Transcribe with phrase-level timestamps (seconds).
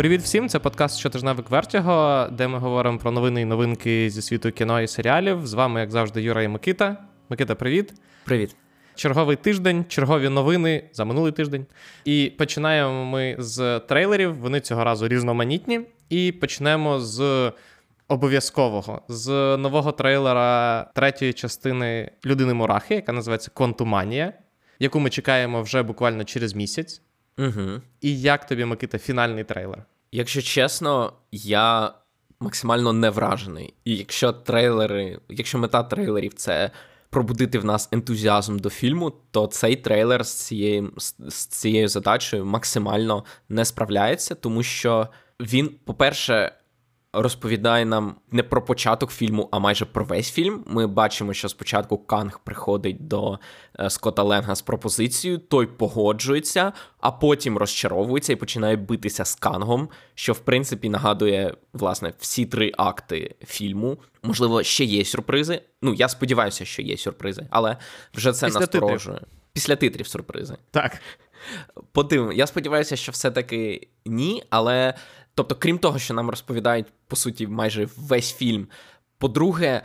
[0.00, 0.48] Привіт всім!
[0.48, 4.86] Це подкаст щотижневик Вертіго, де ми говоримо про новини і новинки зі світу кіно і
[4.86, 5.46] серіалів.
[5.46, 6.96] З вами, як завжди, Юра і Микита.
[7.28, 7.92] Микита, привіт.
[8.24, 8.56] Привіт.
[8.94, 11.66] Черговий тиждень, чергові новини за минулий тиждень.
[12.04, 14.36] І починаємо ми з трейлерів.
[14.36, 15.80] Вони цього разу різноманітні.
[16.10, 17.52] І почнемо з
[18.08, 24.32] обов'язкового з нового трейлера третьої частини людини Мурахи, яка називається Контуманія,
[24.78, 27.02] яку ми чекаємо вже буквально через місяць.
[27.40, 27.80] Угу.
[28.00, 29.84] І як тобі, Микита, фінальний трейлер?
[30.12, 31.94] Якщо чесно, я
[32.40, 33.74] максимально не вражений.
[33.84, 36.70] І якщо трейлери, якщо мета трейлерів це
[37.10, 40.92] пробудити в нас ентузіазм до фільму, то цей трейлер з цією,
[41.28, 45.08] з цією задачею максимально не справляється, тому що
[45.40, 46.52] він, по-перше,
[47.12, 50.64] розповідає нам не про початок фільму, а майже про весь фільм.
[50.66, 53.38] Ми бачимо, що спочатку Канг приходить до
[53.80, 59.88] е, Скотта Ленга з пропозицією, той погоджується, а потім розчаровується і починає битися з Кангом,
[60.14, 63.98] що в принципі нагадує власне всі три акти фільму.
[64.22, 65.62] Можливо, ще є сюрпризи.
[65.82, 67.76] Ну я сподіваюся, що є сюрпризи, але
[68.14, 69.16] вже це Після насторожує.
[69.16, 69.32] Титрів.
[69.52, 70.56] Після титрів сюрпризи.
[70.70, 71.00] Так.
[71.92, 72.32] Подивимо.
[72.32, 74.94] Я сподіваюся, що все-таки ні, але
[75.42, 78.68] тобто, крім того, що нам розповідають по суті майже весь фільм.
[79.18, 79.82] По-друге,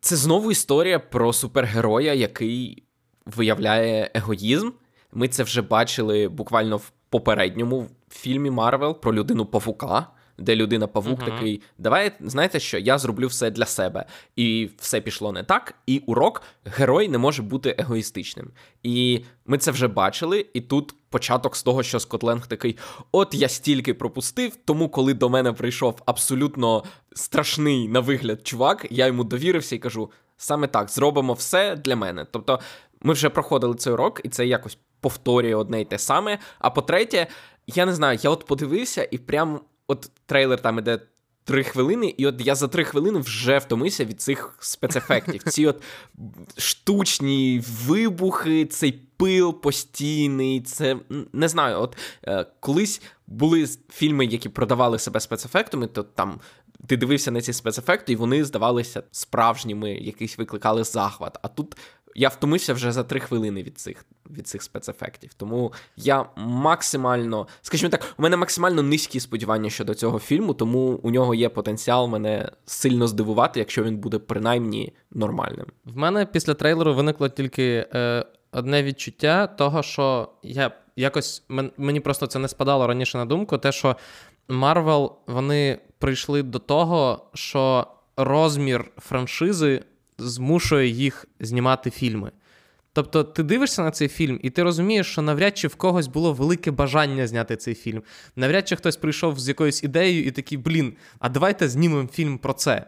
[0.00, 2.82] це знову історія про супергероя, який
[3.26, 4.70] виявляє егоїзм.
[5.12, 10.06] Ми це вже бачили буквально в попередньому фільмі Марвел про людину Павука
[10.40, 11.24] де людина павук uh-huh.
[11.24, 14.04] такий, давай, знаєте що, я зроблю все для себе.
[14.36, 15.74] І все пішло не так.
[15.86, 18.50] І урок герой не може бути егоїстичним.
[18.82, 22.76] І ми це вже бачили, і тут початок з того, що Скотт Ленг такий:
[23.12, 29.06] от я стільки пропустив, тому коли до мене прийшов абсолютно страшний на вигляд чувак, я
[29.06, 32.26] йому довірився і кажу: саме так, зробимо все для мене.
[32.30, 32.60] Тобто,
[33.02, 36.38] ми вже проходили цей урок, і це якось повторює одне й те саме.
[36.58, 37.26] А по-третє,
[37.66, 39.60] я не знаю, я от подивився і прям
[39.90, 41.00] от трейлер там іде.
[41.44, 45.42] Три хвилини, і от я за три хвилини вже втомився від цих спецефектів.
[45.42, 45.82] Ці от
[46.56, 50.60] штучні вибухи, цей пил постійний.
[50.60, 50.96] Це
[51.32, 51.80] не знаю.
[51.80, 56.40] От е, колись були фільми, які продавали себе спецефектами, то там
[56.86, 61.38] ти дивився на ці спецефекти, і вони здавалися справжніми, якісь викликали захват.
[61.42, 61.76] А тут
[62.14, 65.34] я втомився вже за три хвилини від цих від цих спецефектів.
[65.34, 71.10] Тому я максимально, скажімо так, у мене максимально низькі сподівання щодо цього фільму, тому у
[71.10, 75.66] нього є потенціал мене сильно здивувати, якщо він буде принаймні нормальним.
[75.84, 81.44] В мене після трейлеру виникло тільки е, одне відчуття того, що я якось
[81.76, 83.96] мені просто це не спадало раніше на думку, те, що
[84.48, 89.82] Марвел вони прийшли до того, що розмір франшизи
[90.20, 92.32] змушує їх знімати фільми.
[92.92, 96.32] Тобто ти дивишся на цей фільм, і ти розумієш, що навряд чи в когось було
[96.32, 98.02] велике бажання зняти цей фільм.
[98.36, 102.52] Навряд чи хтось прийшов з якоюсь ідеєю і такий, блін, а давайте знімемо фільм про
[102.52, 102.86] це.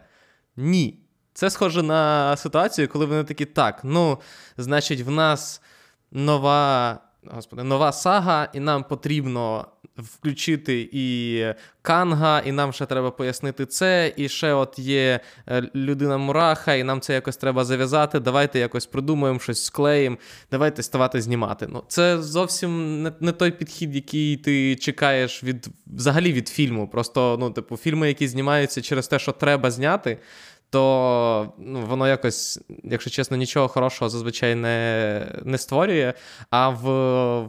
[0.57, 0.99] Ні.
[1.35, 4.19] Це схоже на ситуацію, коли вони такі, так, ну,
[4.57, 5.63] значить, в нас
[6.11, 7.01] нова
[7.31, 9.67] господи, нова сага, і нам потрібно
[9.97, 11.45] включити і
[11.83, 14.13] Канга, і нам ще треба пояснити це.
[14.17, 18.21] І ще от є е, людина Мураха, і нам це якось треба зав'язати.
[18.21, 20.17] Давайте якось придумаємо щось склеїмо,
[20.51, 21.67] давайте ставати знімати.
[21.71, 26.89] Ну, Це зовсім не, не той підхід, який ти чекаєш від взагалі від фільму.
[26.89, 30.19] Просто, ну, типу, фільми, які знімаються через те, що треба зняти
[30.73, 36.15] то ну, воно якось, якщо чесно, нічого хорошого зазвичай не не створює.
[36.51, 37.49] А в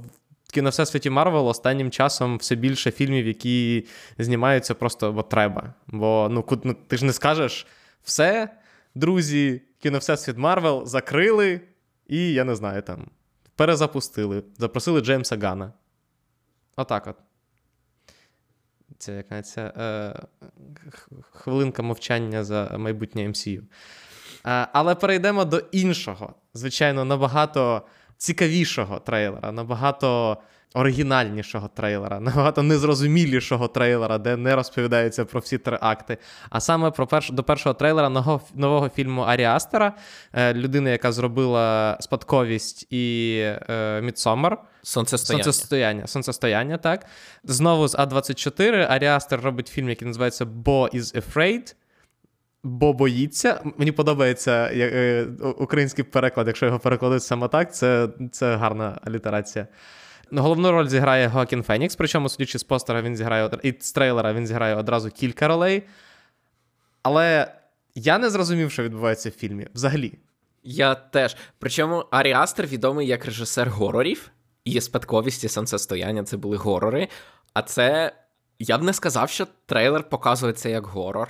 [0.53, 3.85] кіно Всесвіті Марвел останнім часом все більше фільмів, які
[4.17, 5.73] знімаються просто бо треба.
[5.87, 7.67] Бо ну, ну ти ж не скажеш
[8.03, 8.49] все,
[8.95, 11.61] друзі, кіно Всесвіт Марвел закрили
[12.07, 13.07] і, я не знаю, там
[13.55, 15.73] перезапустили, запросили Джеймса Гана.
[16.75, 17.15] Отак от.
[18.97, 20.13] Це яка ця е,
[21.31, 23.59] хвилинка мовчання за майбутнє MCU.
[23.59, 27.81] Е, але перейдемо до іншого, звичайно, набагато
[28.17, 30.37] цікавішого трейлера, набагато
[30.73, 36.17] оригінальнішого трейлера, набагато незрозумілішого трейлера, де не розповідається про всі три акти.
[36.49, 37.29] А саме про перш...
[37.29, 39.93] до першого трейлера нового, нового фільму Арі Астера,
[40.33, 43.37] е, людини, яка зробила спадковість і
[43.69, 44.57] е, Мідсомер.
[44.81, 45.43] Сонцестояння.
[45.43, 47.05] Сонцестояння, Сонцестояння, так.
[47.43, 51.75] Знову з А24 Арі Астер робить фільм, який називається Bo is Afraid.
[52.63, 53.61] Бо боїться.
[53.77, 55.27] Мені подобається е,
[55.57, 59.67] український переклад, якщо його перекладуть саме так, це це гарна алітерація.
[60.41, 64.47] Головну роль зіграє Гокін Фенікс, причому, судячи з постера, він зіграє і з трейлера він
[64.47, 65.83] зіграє одразу кілька ролей.
[67.03, 67.53] Але
[67.95, 70.13] я не зрозумів, що відбувається в фільмі взагалі.
[70.63, 71.37] Я теж.
[71.59, 74.31] Причому Арі Астер відомий як режисер горорів,
[74.65, 77.07] і спадковість і сонцестояння це були горори.
[77.53, 78.13] А це
[78.59, 81.29] Я б не сказав, що трейлер показує це як горор.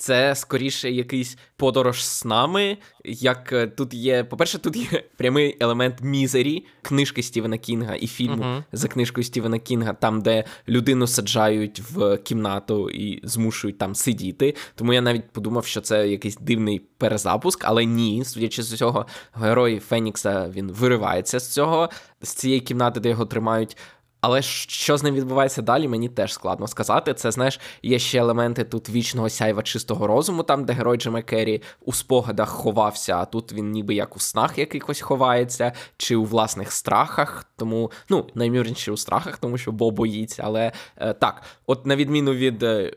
[0.00, 2.78] Це скоріше якийсь подорож з нами.
[3.04, 8.42] Як е, тут є, по-перше, тут є прямий елемент мізері книжки Стівена Кінга і фільму
[8.42, 8.62] uh-huh.
[8.72, 14.54] за книжкою Стівена Кінга, там, де людину саджають в кімнату і змушують там сидіти.
[14.74, 19.78] Тому я навіть подумав, що це якийсь дивний перезапуск, але ні, судячи з цього, герой
[19.78, 21.90] Фенікса він виривається з цього,
[22.22, 23.76] з цієї кімнати, де його тримають.
[24.20, 27.14] Але що з ним відбувається далі, мені теж складно сказати.
[27.14, 31.62] Це знаєш, є ще елементи тут вічного сяйва чистого розуму, там де герой Джима Керрі
[31.84, 36.72] у спогадах ховався, а тут він ніби як у снах якихось ховається, чи у власних
[36.72, 37.44] страхах.
[37.56, 40.42] Тому, ну, наймірніше у страхах, тому що Бо боїться.
[40.46, 42.92] Але е, так, от на відміну від е,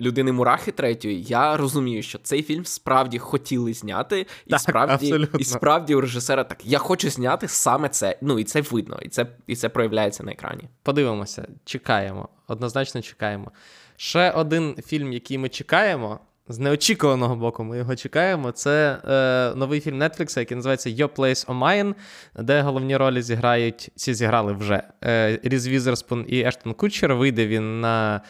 [0.00, 5.44] людини Мурахи третьої, я розумію, що цей фільм справді хотіли зняти, і так, справді і
[5.44, 8.18] справді у режисера так я хочу зняти саме це.
[8.20, 10.68] Ну і це видно, і це і це проявляється на екрані.
[10.82, 13.52] Подивимося, чекаємо, однозначно чекаємо.
[13.96, 16.20] Ще один фільм, який ми чекаємо.
[16.48, 18.52] З неочікуваного боку ми його чекаємо.
[18.52, 21.94] Це е, новий фільм Netflix, який називається Your Place or Mine,
[22.38, 27.14] де головні ролі зіграють, всі зіграли вже е, Різ Візерспун і Ештон Кутчер.
[27.14, 28.20] Вийде він на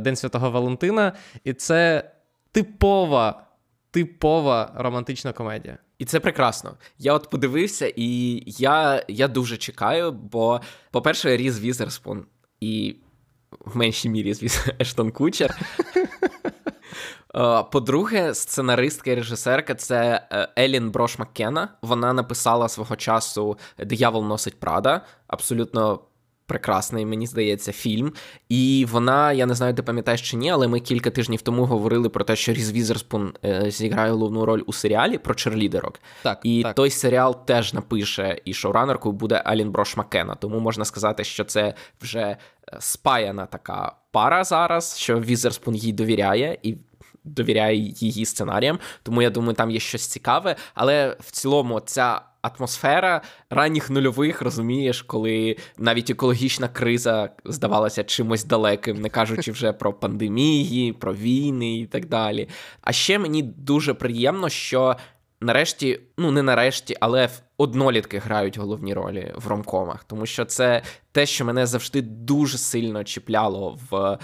[0.00, 1.12] День Святого Валентина,
[1.44, 2.10] і це
[2.52, 3.42] типова.
[3.90, 5.78] Типова романтична комедія.
[5.98, 6.74] І це прекрасно.
[6.98, 10.60] Я от подивився, і я я дуже чекаю, бо,
[10.90, 12.26] по-перше, Різ Візерспун
[12.60, 12.96] і
[13.60, 15.58] в меншій мірі звісно, Ештон Кучер.
[17.34, 21.68] Е, по-друге, сценаристка і режисерка це е, Елін Брош Маккена.
[21.82, 25.00] Вона написала свого часу Диявол носить Прада.
[25.26, 26.00] Абсолютно
[26.46, 28.12] прекрасний, мені здається, фільм.
[28.48, 32.08] І вона, я не знаю, ти пам'ятаєш чи ні, але ми кілька тижнів тому говорили
[32.08, 36.00] про те, що Різ Візерспун е, зіграє головну роль у серіалі про черлідерок.
[36.22, 36.74] Так, І так.
[36.74, 40.34] той серіал теж напише, і шоуранеркою буде Алін Брош Маккена.
[40.34, 42.36] Тому можна сказати, що це вже е,
[42.80, 46.76] спаяна така пара зараз, що Візерспун їй довіряє і.
[47.28, 50.56] Довіряє її сценаріям, тому я думаю, там є щось цікаве.
[50.74, 59.00] Але в цілому, ця атмосфера ранніх нульових, розумієш, коли навіть екологічна криза здавалася чимось далеким,
[59.00, 62.48] не кажучи вже про пандемії, про війни і так далі.
[62.80, 64.96] А ще мені дуже приємно, що.
[65.40, 70.82] Нарешті, ну не нарешті, але однолітки грають головні ролі в ромкомах, тому що це
[71.12, 74.18] те, що мене завжди дуже сильно чіпляло в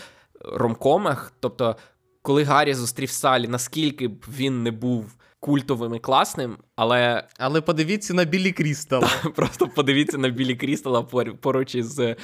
[0.44, 1.32] ромкомах.
[1.40, 1.76] Тобто,
[2.22, 7.28] коли Гаррі зустрів Салі, наскільки б він не був культовим і класним, але.
[7.38, 9.04] Але подивіться на Білі Крістал.
[9.34, 11.02] Просто подивіться на Білі Крістала
[11.40, 12.16] поруч із е,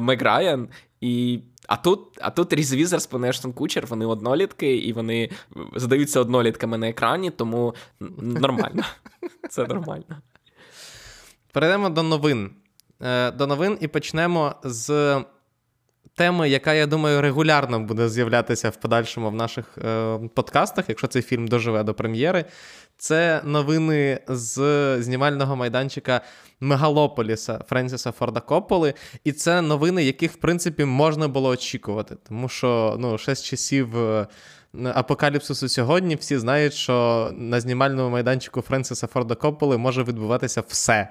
[0.00, 0.68] Мег Райан.
[1.00, 1.40] І.
[1.68, 5.30] А тут а тут Різ Візерспун і Ештон Кучер, вони однолітки, і вони
[5.74, 7.74] задаються однолітками на екрані, тому
[8.20, 8.82] нормально.
[9.50, 10.22] Це нормально.
[11.52, 12.50] Перейдемо до новин.
[13.02, 15.16] Е, до новин і почнемо з
[16.16, 21.22] теми, яка, я думаю, регулярно буде з'являтися в подальшому в наших е, подкастах, якщо цей
[21.22, 22.44] фільм доживе до прем'єри.
[22.98, 26.20] Це новини з знімального майданчика
[26.60, 28.94] Мегалополіса Френсіса Форда Копполи.
[29.24, 32.16] І це новини, яких, в принципі, можна було очікувати.
[32.28, 33.98] Тому що ну, ще з часів.
[33.98, 34.26] Е,
[34.94, 41.08] апокаліпсису сьогодні всі знають, що на знімальному майданчику Френсіса Форда Копполи може відбуватися все.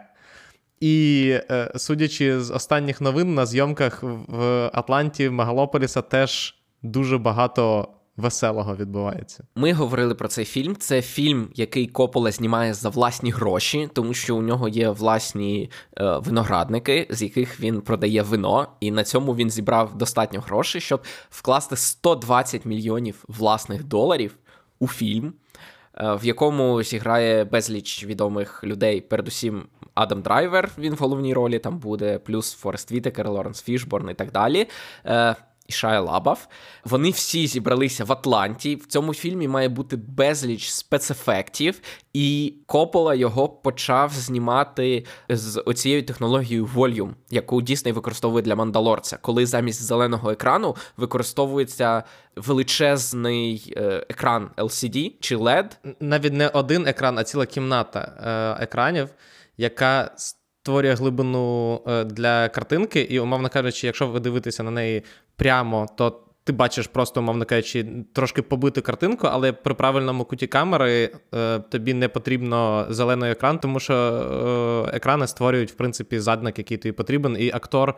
[0.80, 8.76] І е, судячи з останніх новин на зйомках в Атланті Мегалополіса теж дуже багато веселого
[8.76, 9.44] відбувається.
[9.56, 10.76] Ми говорили про цей фільм.
[10.76, 16.18] Це фільм, який Копола знімає за власні гроші, тому що у нього є власні е,
[16.18, 21.76] виноградники, з яких він продає вино, і на цьому він зібрав достатньо грошей, щоб вкласти
[21.76, 24.38] 120 мільйонів власних доларів
[24.80, 25.34] у фільм.
[25.98, 29.64] Е, в якому зіграє безліч відомих людей, передусім
[29.96, 34.32] Адам Драйвер, він в головній ролі там буде, плюс Форест Вітекер, Лоренс Фішберн і так
[34.32, 34.68] далі.
[35.06, 35.36] Е,
[35.68, 36.48] і Шая Лабаф.
[36.84, 38.76] Вони всі зібралися в Атланті.
[38.76, 41.82] В цьому фільмі має бути безліч спецефектів,
[42.14, 49.46] і Коппола його почав знімати з оцією технологією Volume, яку Дісней використовує для мандалорця, коли
[49.46, 52.04] замість зеленого екрану використовується
[52.36, 55.72] величезний е, екран LCD чи LED.
[56.00, 58.00] Навіть не один екран, а ціла кімната
[58.60, 59.10] е, екранів,
[59.58, 65.04] яка створює глибину е, для картинки, і, умовно кажучи, якщо ви дивитеся на неї
[65.36, 71.10] прямо, то ти бачиш просто, умовно кажучи, трошки побиту картинку, але при правильному куті камери
[71.36, 76.78] е, тобі не потрібно зелений екран, тому що е, екрани створюють, в принципі, задник, який
[76.78, 77.96] тобі потрібен, і актор.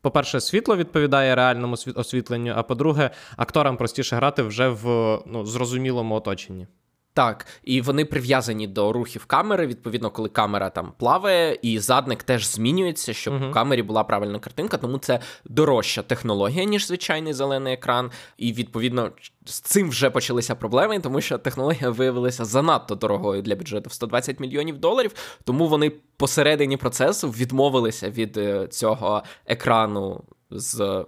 [0.00, 4.84] По-перше, світло відповідає реальному освітленню, а по-друге, акторам простіше грати вже в
[5.26, 6.66] ну, зрозумілому оточенні.
[7.14, 9.66] Так, і вони прив'язані до рухів камери.
[9.66, 13.50] Відповідно, коли камера там плаває, і задник теж змінюється, щоб uh-huh.
[13.50, 14.76] у камері була правильна картинка.
[14.76, 18.10] Тому це дорожча технологія, ніж звичайний зелений екран.
[18.36, 19.10] І відповідно
[19.44, 24.40] з цим вже почалися проблеми, тому що технологія виявилася занадто дорогою для бюджету в 120
[24.40, 25.14] мільйонів доларів.
[25.44, 31.04] Тому вони посередині процесу відмовилися від е, цього екрану з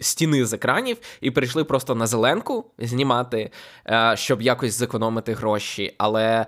[0.00, 3.50] стіни з екранів і перейшли просто на зеленку знімати,
[3.86, 5.94] е, щоб якось зекономити гроші.
[5.98, 6.46] Але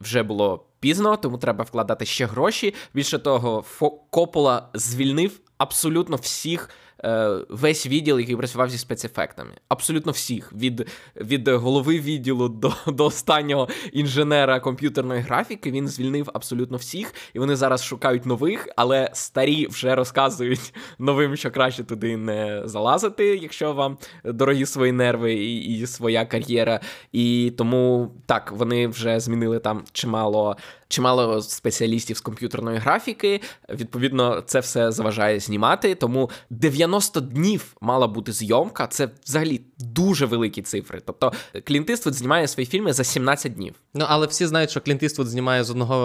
[0.00, 2.74] вже було пізно, тому треба вкладати ще гроші.
[2.94, 3.64] Більше того,
[4.10, 6.70] Копола звільнив абсолютно всіх.
[7.04, 9.50] Е, весь відділ, який працював зі спецефектами.
[9.68, 10.52] Абсолютно всіх.
[10.52, 17.38] Від від голови відділу до до останнього інженера комп'ютерної графіки він звільнив абсолютно всіх, і
[17.38, 23.72] вони зараз шукають нових, але старі вже розказують новим, що краще туди не залазити, якщо
[23.72, 26.80] вам дорогі свої нерви і, і своя кар'єра.
[27.12, 30.56] І тому так, вони вже змінили там чимало
[30.88, 33.40] чимало спеціалістів з комп'ютерної графіки.
[33.70, 35.94] Відповідно, це все заважає знімати.
[35.94, 36.87] Тому 90
[37.20, 38.86] днів мала бути зйомка.
[38.86, 41.00] Це взагалі дуже великі цифри.
[41.06, 41.32] Тобто
[41.66, 43.74] Клінт Іствуд знімає свої фільми за 17 днів.
[43.94, 45.96] Ну але всі знають, що Клінт Іствуд знімає з одного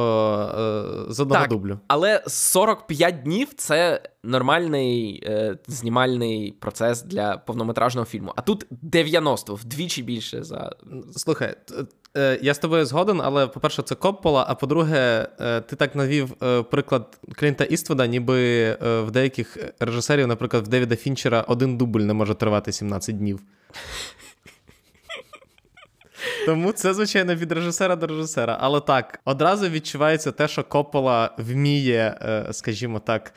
[1.10, 1.80] е, з одного так, дублю.
[1.88, 8.34] Але 45 днів це нормальний е, знімальний процес для повнометражного фільму.
[8.36, 10.76] А тут 90, вдвічі більше за
[11.16, 11.56] слухай.
[12.18, 16.34] Е, я з тобою згоден, але по-перше, це Коппола, а по-друге, е, ти так навів
[16.44, 22.14] е, приклад Клінта Іствуда, ніби в деяких режисерів, наприклад, в Девіда Фінчера один дубль не
[22.14, 23.40] може тривати 17 днів.
[26.46, 28.58] Тому це, звичайно, від режисера до режисера.
[28.62, 32.18] Але так, одразу відчувається те, що Коппола вміє,
[32.52, 33.34] скажімо так,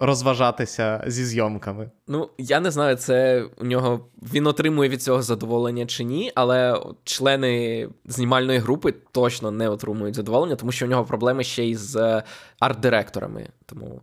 [0.00, 1.90] розважатися зі зйомками.
[2.06, 6.82] Ну, я не знаю, це у нього він отримує від цього задоволення чи ні, але
[7.04, 11.96] члени знімальної групи точно не отримують задоволення, тому що у нього проблеми ще й з
[11.96, 12.22] е,
[12.60, 13.46] арт-директорами.
[13.66, 14.02] Тому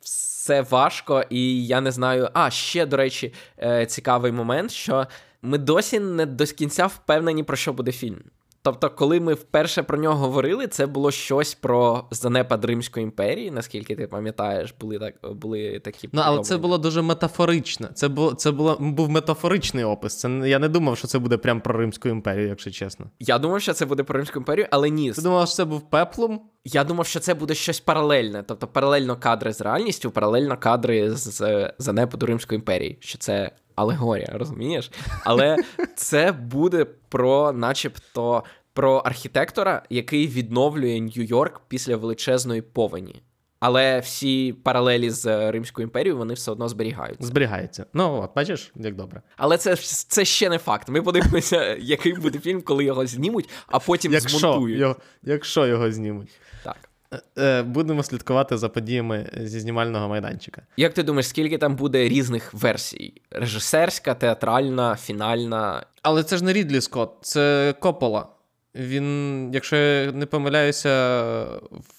[0.00, 2.28] все важко, і я не знаю.
[2.34, 5.06] А ще, до речі, е, цікавий момент, що
[5.42, 8.22] ми досі не до кінця впевнені, про що буде фільм.
[8.62, 13.96] Тобто, коли ми вперше про нього говорили, це було щось про занепад Римської імперії, наскільки
[13.96, 16.08] ти пам'ятаєш, були так були такі.
[16.12, 17.88] Ну, але це було дуже метафорично.
[17.94, 20.18] Це було це було був метафоричний опис.
[20.18, 23.06] Це я не думав, що це буде прям про Римську імперію, якщо чесно.
[23.20, 25.12] Я думав, що це буде про Римську імперію, але ні.
[25.12, 26.40] Ти думав, що це був пеплум?
[26.64, 31.72] Я думав, що це буде щось паралельне, тобто паралельно кадри з реальністю, паралельно кадри з
[31.78, 32.98] занепаду Римської імперії.
[33.00, 34.90] Що це алегорія, розумієш?
[35.24, 35.56] Але
[35.96, 43.22] це буде про, начебто, про архітектора, який відновлює Нью-Йорк після величезної повені.
[43.60, 47.26] Але всі паралелі з Римською імперією вони все одно зберігаються.
[47.26, 47.86] Зберігаються.
[47.94, 49.22] Ну от, бачиш, як добре.
[49.36, 49.76] Але це
[50.08, 50.88] це ще не факт.
[50.88, 54.80] Ми подивимося, який буде фільм, коли його знімуть, а потім якщо змонтують.
[54.80, 56.28] Його, якщо його знімуть.
[56.64, 56.89] Так.
[57.12, 60.62] Е, е, будемо слідкувати за подіями зі знімального майданчика.
[60.76, 63.22] Як ти думаєш, скільки там буде різних версій?
[63.30, 65.86] Режисерська, театральна, фінальна.
[66.02, 68.26] Але це ж не Рідлі Скотт, це Копола.
[68.74, 70.90] Він, якщо я не помиляюся,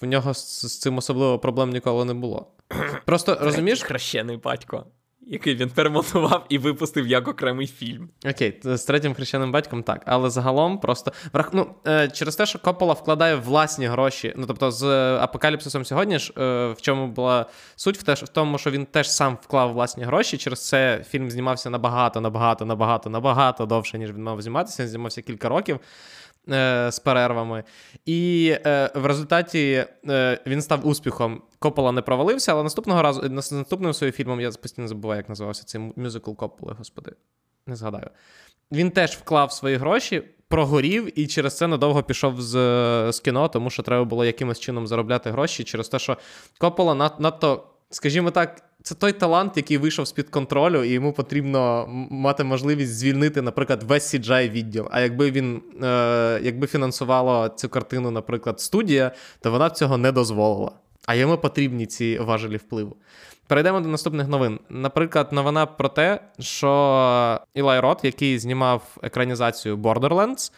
[0.02, 2.48] в нього з цим особливо проблем ніколи не було.
[3.06, 3.84] Просто розумієш?
[3.84, 4.86] Хрещений батько
[5.28, 8.10] який він перемонтував і випустив як окремий фільм.
[8.26, 10.04] Окей, з третім хрещеним батьком так.
[10.06, 11.12] Але загалом просто
[11.54, 14.34] ну, е, через те, що Коппола вкладає власні гроші.
[14.38, 14.86] Ну тобто, з
[15.16, 19.12] апокаліпсисом сьогодні ж е, в чому була суть в, те, в тому, що він теж
[19.12, 20.38] сам вклав власні гроші.
[20.38, 24.84] Через це фільм знімався набагато, набагато, набагато, набагато довше, ніж він мав зніматися.
[24.84, 25.80] Він знімався кілька років.
[26.50, 27.64] Е, з перервами.
[28.06, 31.42] І е, в результаті е, він став успіхом.
[31.60, 35.82] Копола не провалився, але наступного разу наступним своїм фільмом я постійно забуваю, як називався цей
[35.96, 37.12] мюзикл Кополи, господи.
[37.68, 38.10] Не згадаю.
[38.72, 42.52] Він теж вклав свої гроші, прогорів і через це надовго пішов з
[43.12, 46.18] з кіно, тому що треба було якимось чином заробляти гроші через те, що
[46.58, 52.44] Копола надто, скажімо так, це той талант, який вийшов з-під контролю, і йому потрібно мати
[52.44, 54.88] можливість звільнити, наприклад, весь cgi відділ.
[54.92, 60.12] А якби він е, якби фінансувала цю картину, наприклад, студія, то вона б цього не
[60.12, 60.72] дозволила.
[61.06, 62.96] А йому потрібні ці важелі впливу.
[63.48, 64.60] Перейдемо до наступних новин.
[64.70, 70.52] Наприклад, новина про те, що Ілай Рот, який знімав екранізацію Borderlands,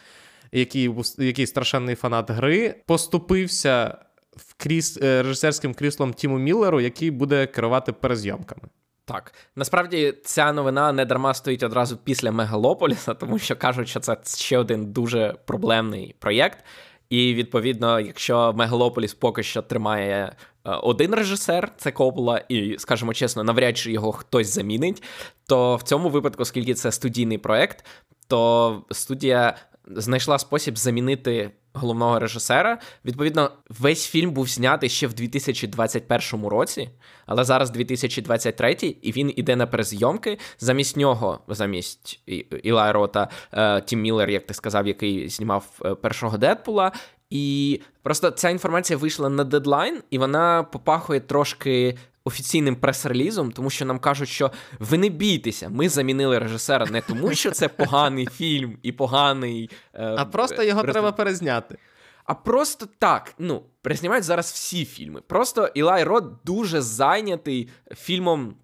[0.51, 3.97] який який страшенний фанат гри, поступився
[4.37, 4.99] в кріс...
[5.01, 8.61] Е, режисерським кріслом Тіму Міллеру, який буде керувати перезйомками.
[9.05, 14.17] Так, насправді ця новина не дарма стоїть одразу після Мегалополіса, тому що кажуть, що це
[14.25, 16.65] ще один дуже проблемний проєкт.
[17.09, 20.35] І відповідно, якщо Мегалополіс поки що тримає
[20.65, 25.03] е, один режисер, це Коппола, і, скажімо чесно, навряд чи його хтось замінить,
[25.47, 27.85] то в цьому випадку, оскільки це студійний проєкт,
[28.27, 29.55] то студія
[29.87, 32.79] знайшла спосіб замінити головного режисера.
[33.05, 36.89] Відповідно, весь фільм був знятий ще в 2021 році,
[37.25, 40.37] але зараз 2023, і він іде на перезйомки.
[40.59, 42.19] Замість нього, замість
[42.63, 46.91] Ілай Рота, е, Тім Міллер, як ти сказав, який знімав е, першого Дедпула.
[47.29, 53.85] І просто ця інформація вийшла на дедлайн, і вона попахує трошки офіційним прес-релізом, тому що
[53.85, 58.77] нам кажуть, що ви не бійтеся, ми замінили режисера не тому, що це поганий фільм
[58.83, 59.69] і поганий.
[59.93, 60.93] Е, а просто його роз...
[60.93, 61.77] треба перезняти.
[62.25, 65.21] А просто так, ну, перезнімають зараз всі фільми.
[65.21, 68.55] Просто Ілай Рот дуже зайнятий фільмом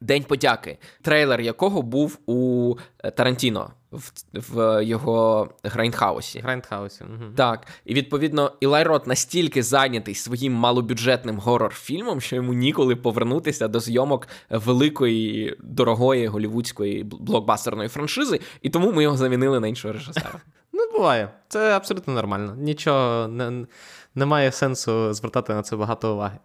[0.00, 6.40] День подяки, трейлер якого був у е, Тарантіно в в його Грайндхаусі.
[6.40, 7.04] Грайндхаусі.
[7.04, 7.32] Угу.
[7.36, 7.66] Так.
[7.84, 14.28] І відповідно, Ілай Рот настільки зайнятий своїм малобюджетним горор-фільмом, що йому ніколи повернутися до зйомок
[14.50, 20.32] великої, дорогої голівудської блокбастерної франшизи, і тому ми його замінили на іншого режисера.
[20.72, 21.30] Ну, буває.
[21.48, 22.54] Це абсолютно нормально.
[22.58, 23.66] Нічого не,
[24.14, 26.38] немає сенсу звертати на це багато уваги.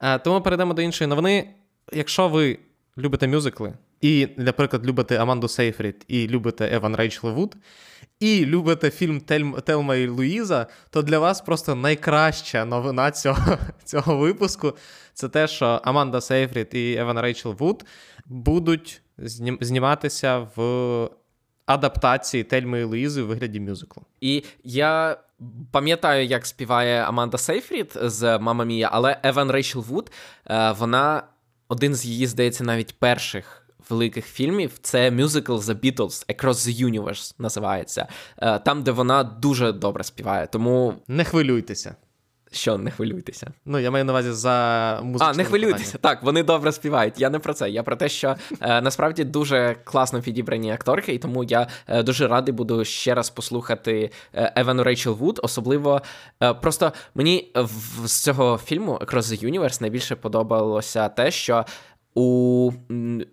[0.00, 1.54] Е, тому перейдемо до іншої новини.
[1.92, 2.58] Якщо ви
[2.98, 7.56] любите мюзикли, і, наприклад, любите Аманду Сейфрід, і любите Еван Рейчел Вуд,
[8.20, 9.20] і любите фільм
[9.64, 14.76] Телма і Луїза, то для вас просто найкраща новина цього цього випуску
[15.14, 17.84] це те, що Аманда Сейфрід і Еван Рейчел Вуд
[18.26, 19.02] будуть
[19.60, 21.10] зніматися в
[21.66, 24.02] адаптації Тельми і Луїзи у вигляді мюзиклу.
[24.20, 25.16] І я.
[25.72, 30.12] Пам'ятаю, як співає Аманда Сейфрід з Мама Мія, але Еван Рейчел Вуд,
[30.46, 31.22] е, вона
[31.70, 37.34] один з її, здається, навіть перших великих фільмів це мюзикл The Beatles Across the Universe
[37.38, 38.06] називається.
[38.38, 40.46] Е, там, де вона дуже добре співає.
[40.46, 41.94] Тому не хвилюйтеся.
[42.52, 43.52] Що не хвилюйтеся?
[43.64, 45.30] Ну, я маю на увазі за музику.
[45.30, 45.98] А, не хвилюйтеся.
[45.98, 47.20] Так, вони добре співають.
[47.20, 47.70] Я не про це.
[47.70, 52.28] Я про те, що е, насправді дуже класно підібрані акторки, і тому я е, дуже
[52.28, 55.40] радий буду ще раз послухати е, Евану Рейчел Вуд.
[55.42, 56.02] Особливо
[56.42, 61.64] е, просто мені в, з цього фільму Across the Universe найбільше подобалося те, що.
[62.14, 62.72] У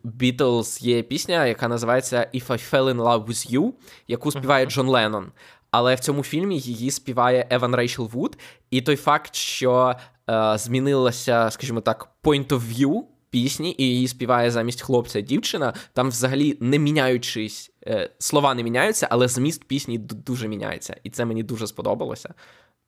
[0.05, 3.73] Beatles є пісня, яка називається If I Fell in Love with You,
[4.07, 5.31] яку співає Джон Леннон
[5.71, 8.37] але в цьому фільмі її співає Еван Рейчел Вуд.
[8.71, 9.95] І той факт, що
[10.29, 16.09] е, змінилася, скажімо так, point of view пісні, і її співає замість хлопця дівчина, там
[16.09, 20.97] взагалі не міняючись, е, слова не міняються, але зміст пісні дуже міняється.
[21.03, 22.33] І це мені дуже сподобалося.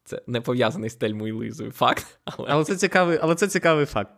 [0.04, 2.20] Це не пов'язаний з Тельмою Лизою факт.
[2.26, 2.48] Але...
[2.52, 4.12] але це цікавий але це цікавий факт.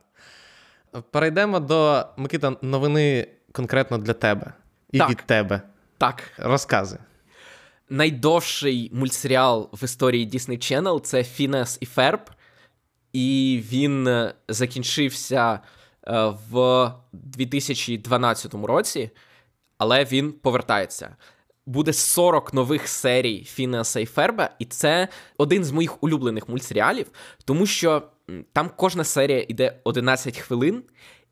[1.11, 4.53] Перейдемо до Микита новини конкретно для тебе
[4.91, 5.09] і так.
[5.09, 5.61] від тебе.
[5.97, 6.23] Так.
[6.37, 6.97] Розкази
[7.91, 12.19] найдовший мультсеріал в історії Disney Channel це Фінес і Ферб,
[13.13, 15.59] і він е, закінчився
[16.07, 19.09] е, в 2012 році,
[19.77, 21.15] але він повертається.
[21.65, 27.07] Буде 40 нових серій Фінеса і Ферба, і це один з моїх улюблених мультсеріалів,
[27.45, 28.03] тому що
[28.53, 30.83] там кожна серія йде 11 хвилин,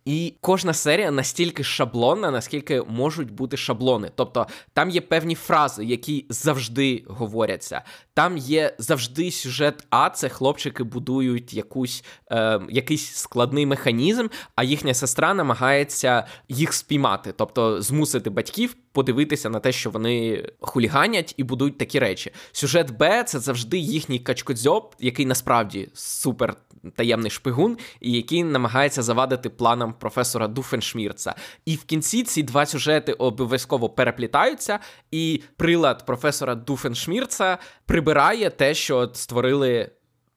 [0.09, 4.11] і кожна серія настільки шаблонна, наскільки можуть бути шаблони.
[4.15, 7.81] Тобто там є певні фрази, які завжди говоряться.
[8.13, 14.93] Там є завжди сюжет, а це хлопчики будують якусь, е, якийсь складний механізм, а їхня
[14.93, 21.77] сестра намагається їх спіймати, тобто змусити батьків подивитися на те, що вони хуліганять і будують
[21.77, 22.31] такі речі.
[22.51, 26.55] Сюжет Б це завжди їхній качкодзьоб, який насправді супер
[26.95, 31.35] таємний шпигун, і який намагається завадити планам професора Дуфеншмірца.
[31.65, 34.79] І в кінці ці два сюжети обов'язково переплітаються,
[35.11, 39.91] і прилад професора Дуфеншмірца прибирає те, що створили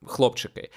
[0.07, 0.71] хлопчики.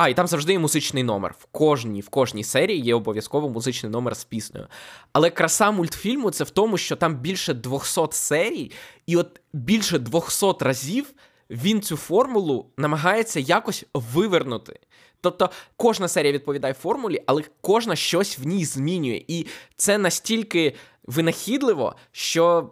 [0.00, 1.34] А, і там завжди є музичний номер.
[1.38, 4.66] В кожній в кожній серії є обов'язково музичний номер з піснею.
[5.12, 8.70] Але краса мультфільму це в тому, що там більше 200 серій,
[9.06, 11.12] і от більше 200 разів
[11.50, 14.80] він цю формулу намагається якось вивернути.
[15.20, 19.24] Тобто кожна серія відповідає формулі, але кожна щось в ній змінює.
[19.28, 22.70] І це настільки винахідливо, що.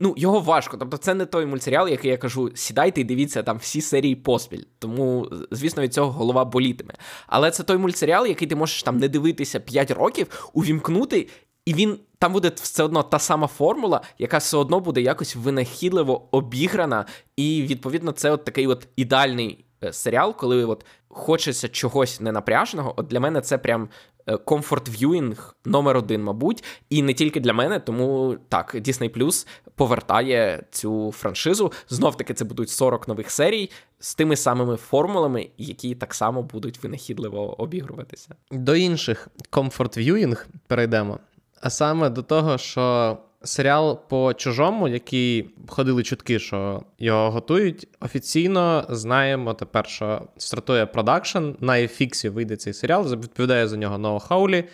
[0.00, 0.76] Ну, його важко.
[0.76, 4.62] Тобто, це не той мультсеріал, який я кажу, сідайте і дивіться там всі серії поспіль.
[4.78, 6.94] Тому, звісно, від цього голова болітиме.
[7.26, 11.28] Але це той мультсеріал, який ти можеш там не дивитися 5 років, увімкнути,
[11.64, 16.28] і він там буде все одно та сама формула, яка все одно буде якось винахідливо
[16.30, 17.06] обіграна.
[17.36, 22.94] І відповідно, це от такий от ідеальний Е, серіал, коли от хочеться чогось ненапряжного.
[22.96, 23.88] От для мене це прям
[24.36, 30.62] комфорт в'юінг номер один, мабуть, і не тільки для мене, тому так, Disney Plus повертає
[30.70, 31.72] цю франшизу.
[31.88, 36.82] Знов таки, це будуть 40 нових серій з тими самими формулами, які так само будуть
[36.82, 38.34] винахідливо обігруватися.
[38.50, 41.18] До інших комфорт в'юінг перейдемо.
[41.60, 47.88] А саме до того, що серіал по чужому, який ходили чутки, що його готують.
[48.00, 51.50] Офіційно знаємо тепер, що стартує продакшн.
[51.60, 54.64] На FX вийде цей серіал, відповідає за нього Ноа Хоулі.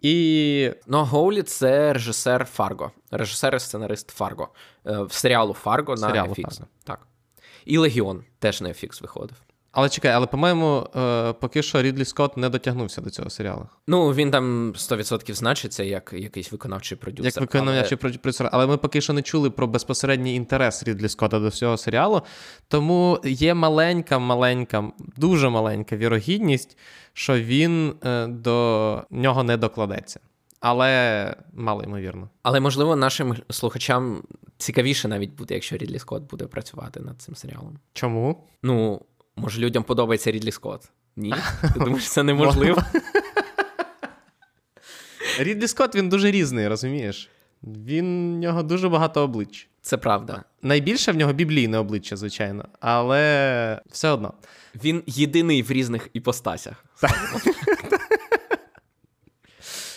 [0.00, 4.48] І Ну, Гоулі це режисер Фарго, режисер і сценарист Фарго.
[4.86, 6.08] Е, в серіалу Фарго на.
[6.58, 6.68] Фарго.
[6.84, 7.06] Так.
[7.64, 9.36] І Легіон теж на FX виходив.
[9.74, 13.68] Але чекай, але по-моєму, е, поки що Рідлі Скотт не дотягнувся до цього серіалу.
[13.86, 17.24] Ну, він там 100% значиться як якийсь виконавчий продюсер.
[17.26, 18.12] Як виконавчий але...
[18.12, 18.48] продюсер.
[18.52, 22.22] Але ми поки що не чули про безпосередній інтерес Рідлі Скотта до всього серіалу.
[22.68, 24.84] Тому є маленька, маленька,
[25.16, 26.78] дуже маленька вірогідність,
[27.12, 30.20] що він е, до нього не докладеться.
[30.60, 32.28] Але мало ймовірно.
[32.42, 34.22] Але можливо нашим слухачам
[34.58, 37.78] цікавіше навіть буде, якщо Рідлі Скотт буде працювати над цим серіалом.
[37.92, 38.48] Чому?
[38.62, 39.00] Ну,
[39.36, 40.90] може, людям подобається Рідлі Скотт?
[41.16, 41.34] Ні?
[41.74, 42.82] Ти думаєш, це неможливо?
[45.38, 47.30] Рідлі Скотт він дуже різний, розумієш?
[47.62, 49.68] Він в нього дуже багато облич.
[49.82, 50.44] Це правда.
[50.62, 54.34] Найбільше в нього біблійне обличчя, звичайно, але все одно.
[54.84, 56.84] Він єдиний в різних іпостасях.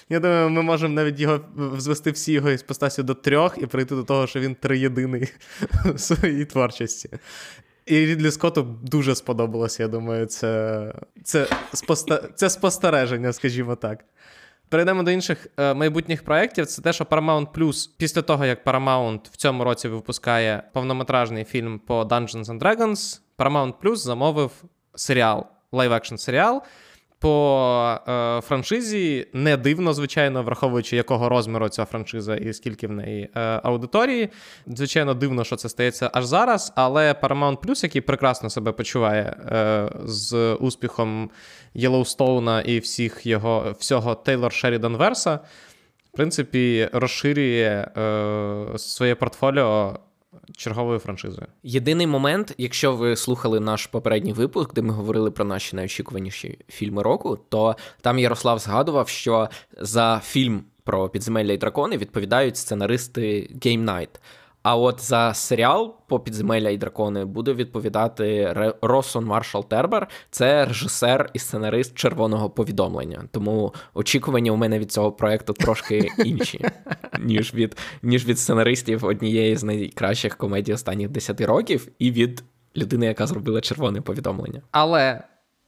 [0.10, 1.40] Я думаю, ми можемо навіть його
[1.78, 5.28] звести всі його іпостасі до трьох і прийти до того, що він триєдиний
[5.86, 7.10] в своїй творчості.
[7.88, 12.30] І Рідлі Скотту дуже сподобалось, я думаю, це це, споста...
[12.36, 14.06] це спостереження, скажімо так.
[14.70, 16.66] Перейдемо до інших е, майбутніх проєктів.
[16.66, 21.80] Це те, що Paramount Plus, після того, як Paramount в цьому році випускає повнометражний фільм
[21.80, 24.52] по Dungeons and Dragons, Paramount Plus замовив
[24.96, 26.62] серіал, лайв-екшн серіал
[27.20, 29.28] по е, франшизі.
[29.34, 34.30] Не дивно, звичайно, враховуючи, якого розміру ця франшиза і скільки в неї е, аудиторії.
[34.68, 36.74] Звичайно, дивно, що це стається аж зараз.
[36.76, 41.30] Але Paramount Plus, який прекрасно себе почуває е, з успіхом
[41.74, 45.40] Єлоустоуна і всіх його всього Тейлор Шерідан Верса,
[46.14, 50.00] в принципі, розширює е, своє портфоліо
[50.58, 51.48] черговою франшизою.
[51.64, 57.04] Єдиний момент, якщо ви слухали наш попередній випуск, де ми говорили про наші найочікуваніші фільми
[57.04, 63.86] року, то там Ярослав згадував, що за фільм про підземелля і дракони відповідають сценаристи Game
[63.86, 64.10] Night.
[64.64, 70.08] А от за серіал по підземелля і дракони буде відповідати Росон Маршал Тербер.
[70.32, 73.24] Це режисер і сценарист червоного повідомлення.
[73.32, 76.66] Тому очікування у мене від цього проекту трошки інші,
[77.20, 82.44] ніж від ніж від сценаристів однієї з найкращих комедій останніх 10 років, і від
[82.78, 84.62] людини, яка зробила червоне повідомлення.
[84.72, 85.24] Але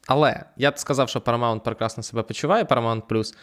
[0.07, 3.35] але я б сказав, що Paramount прекрасно себе почуває, Paramount Plus.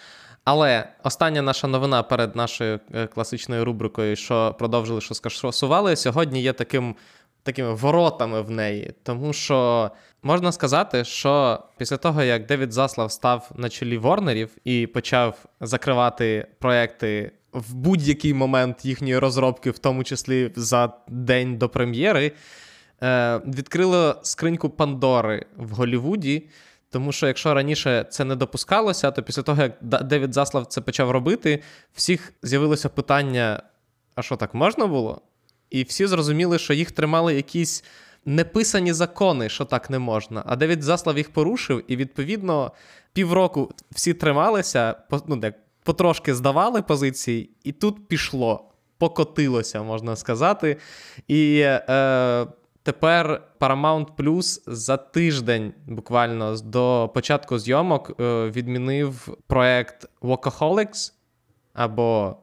[0.46, 6.52] Але остання наша новина перед нашою е, класичною рубрикою, що продовжили, що скасували, сьогодні є
[6.52, 6.94] таким,
[7.42, 8.92] такими воротами в неї.
[9.02, 9.90] Тому що
[10.22, 16.46] можна сказати, що після того, як Девід Заслав став на чолі Ворнерів і почав закривати
[16.58, 22.32] проекти в будь-який момент їхньої розробки, в тому числі за день до прем'єри,
[23.02, 26.48] е, відкрило скриньку Пандори в Голлівуді.
[26.90, 31.10] Тому що якщо раніше це не допускалося, то після того, як Девід Заслав це почав
[31.10, 31.62] робити,
[31.94, 33.62] всіх з'явилося питання:
[34.14, 35.20] а що так можна було?
[35.70, 37.84] І всі зрозуміли, що їх тримали якісь
[38.24, 40.42] неписані закони, що так не можна.
[40.46, 42.72] А Девід Заслав їх порушив, і відповідно
[43.12, 44.94] півроку всі трималися,
[45.26, 50.76] ну, як, потрошки здавали позиції, і тут пішло, покотилося, можна сказати.
[51.28, 52.46] І е,
[52.86, 61.12] Тепер Paramount Plus за тиждень, буквально до початку зйомок, е, відмінив проект Workaholics
[61.74, 62.36] або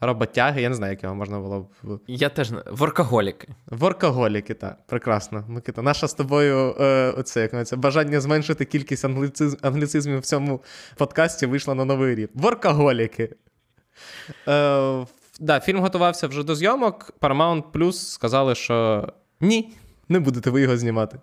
[0.00, 0.62] Роботяги.
[0.62, 2.00] Я не знаю, як його можна було б.
[2.06, 3.48] Я теж не Воркоголіки.
[3.66, 5.44] Воркоголіки, так, прекрасно.
[5.48, 9.56] Микита, наша з тобою е, оце, як це, бажання зменшити кількість англіциз...
[9.62, 10.60] англіцизмів в цьому
[10.96, 12.34] подкасті вийшло на новий рівень.
[12.34, 13.36] Воркоголіки.
[14.48, 15.06] Е,
[15.40, 17.12] да, Фільм готувався вже до зйомок.
[17.20, 19.08] Paramount Plus сказали, що
[19.40, 19.72] ні
[20.08, 21.18] не будете ви його знімати.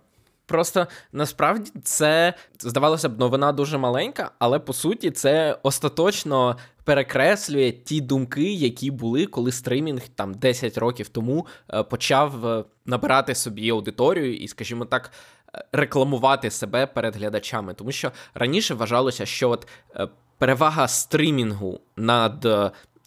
[0.45, 8.01] Просто насправді це здавалося б, новина дуже маленька, але по суті це остаточно перекреслює ті
[8.01, 14.37] думки, які були, коли стримінг там 10 років тому е, почав е, набирати собі аудиторію
[14.37, 15.11] і, скажімо так,
[15.55, 17.73] е, рекламувати себе перед глядачами.
[17.73, 19.67] Тому що раніше вважалося, що от
[20.37, 22.47] перевага стримінгу над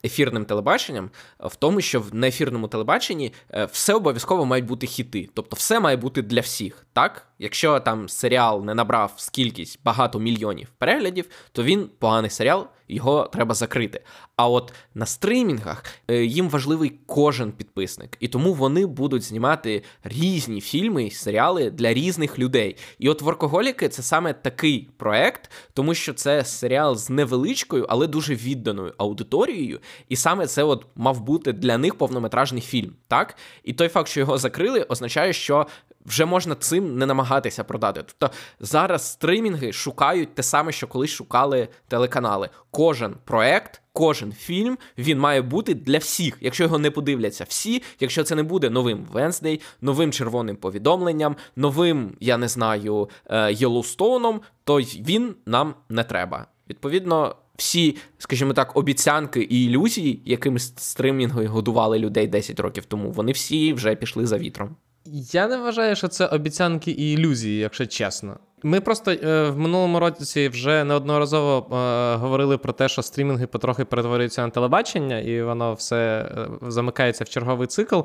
[0.05, 5.29] ефірним телебаченням е, в тому, що в неефірному телебаченні е, все обов'язково мають бути хіти.
[5.35, 6.87] Тобто, все має бути для всіх.
[6.93, 7.27] Так?
[7.45, 13.55] Якщо там серіал не набрав скількись багато мільйонів переглядів, то він поганий серіал, його треба
[13.55, 14.01] закрити.
[14.37, 20.61] А от на стримінгах е, їм важливий кожен підписник, і тому вони будуть знімати різні
[20.61, 22.77] фільми і серіали для різних людей.
[22.99, 28.35] І от Воркоголіки це саме такий проект, тому що це серіал з невеличкою, але дуже
[28.35, 29.81] відданою аудиторією.
[30.09, 32.93] І саме це от мав бути для них повнометражний фільм.
[33.09, 35.67] Так, і той факт, що його закрили, означає, що
[36.07, 38.03] вже можна цим не намагатися продати.
[38.07, 42.49] Тобто зараз стримінги шукають те саме, що колись шукали телеканали.
[42.71, 46.39] Кожен проект, кожен фільм він має бути для всіх.
[46.41, 52.17] Якщо його не подивляться всі, якщо це не буде новим Венсдей, новим червоним повідомленням, новим,
[52.21, 53.09] я не знаю,
[53.51, 56.47] Єлоустоуном, то він нам не треба.
[56.71, 57.37] Відповідно.
[57.57, 63.73] Всі, скажімо так, обіцянки і ілюзії, якими стримінги годували людей 10 років тому, вони всі
[63.73, 64.77] вже пішли за вітром.
[65.07, 68.37] Я не вважаю, що це обіцянки і ілюзії, якщо чесно.
[68.63, 73.85] Ми просто е, в минулому році вже неодноразово е, говорили про те, що стрімінги потрохи
[73.85, 78.01] перетворюються на телебачення, і воно все е, замикається в черговий цикл.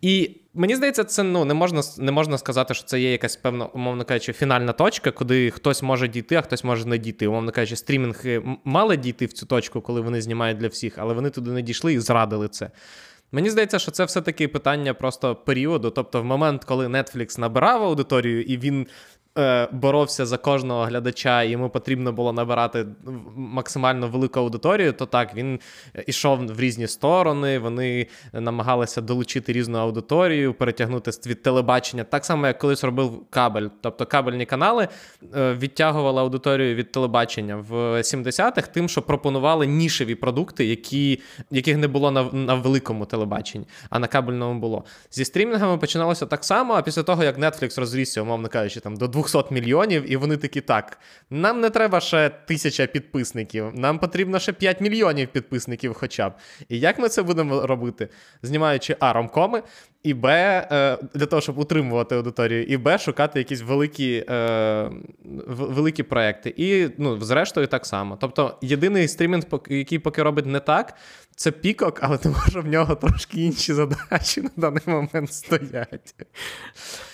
[0.00, 3.66] І мені здається, це ну не можна не можна сказати, що це є якась певна,
[3.66, 7.26] умовно кажучи, фінальна точка, куди хтось може дійти, а хтось може не дійти.
[7.26, 11.30] Умовно кажучи, стрімінги мали дійти в цю точку, коли вони знімають для всіх, але вони
[11.30, 12.70] туди не дійшли і зрадили це.
[13.32, 15.90] Мені здається, що це все-таки питання просто періоду.
[15.90, 18.86] Тобто, в момент, коли Netflix набирав аудиторію, і він
[19.38, 22.86] Е, боровся за кожного глядача, і йому потрібно було набирати
[23.36, 25.60] максимально велику аудиторію, то так він
[26.06, 27.58] ішов в різні сторони.
[27.58, 33.68] Вони намагалися долучити різну аудиторію, перетягнути від телебачення, так само, як колись робив кабель.
[33.80, 34.88] Тобто кабельні канали
[35.36, 41.20] е, відтягували аудиторію від телебачення в 70-х, тим, що пропонували нішеві продукти, які,
[41.50, 44.84] яких не було на, на великому телебаченні, а на кабельному було.
[45.10, 46.74] Зі стрімінгами починалося так само.
[46.74, 50.60] А після того, як Netflix розрісся, умовно кажучи, там до 200 мільйонів, і вони такі
[50.60, 50.98] так.
[51.30, 56.32] Нам не треба ще тисяча підписників, нам потрібно ще 5 мільйонів підписників, хоча б.
[56.68, 58.08] І як ми це будемо робити?
[58.42, 59.62] Знімаючи А, ромкоми,
[60.02, 64.90] і Б, е, для того, щоб утримувати аудиторію, і Б, шукати якісь великі е,
[65.46, 66.54] великі проекти.
[66.56, 68.18] І, ну, зрештою, так само.
[68.20, 70.94] Тобто, єдиний стрімінг, який поки робить не так,
[71.36, 76.14] це пікок, але тому що в нього трошки інші задачі на даний момент стоять.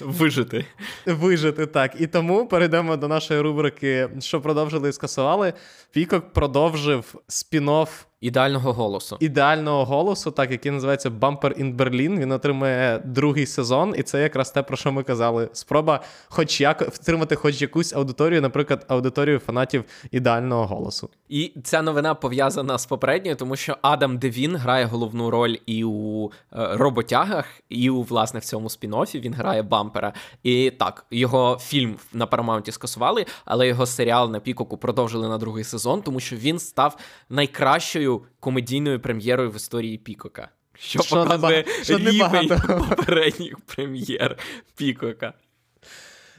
[0.00, 0.66] Вижити.
[1.06, 2.00] Вижити, так.
[2.00, 5.52] І тому перейдемо до нашої рубрики, що продовжили і скасували.
[5.92, 7.88] Пікок продовжив спін-офф
[8.22, 9.16] Ідеального голосу.
[9.20, 12.18] Ідеального голосу, так, який називається Bumper in Berlin.
[12.18, 15.48] Він отримує другий сезон, і це якраз те, про що ми казали.
[15.52, 21.08] Спроба, хоч як втримати хоч якусь аудиторію, наприклад, аудиторію фанатів ідеального голосу.
[21.28, 26.26] І ця новина пов'язана з попередньою, тому що Адам Девін грає головну роль і у
[26.26, 30.12] е, роботягах, і у власне в цьому спін-оффі він грає бампера.
[30.42, 35.64] І так, його фільм на Парамаунті скасували, але його серіал на Пікоку продовжили на другий
[35.64, 36.96] сезон, тому що він став
[37.30, 40.48] найкращою комедійною прем'єрою в історії Пікока.
[40.74, 42.48] Що, що показує що рівень
[42.88, 44.36] попередніх прем'єр
[44.76, 45.34] Пікока.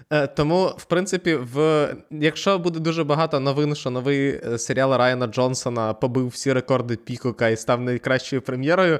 [0.09, 5.27] Е, тому, в принципі, в якщо буде дуже багато новин, що новий е, серіал Райана
[5.27, 8.99] Джонсона побив всі рекорди Пікока і став найкращою прем'єрою,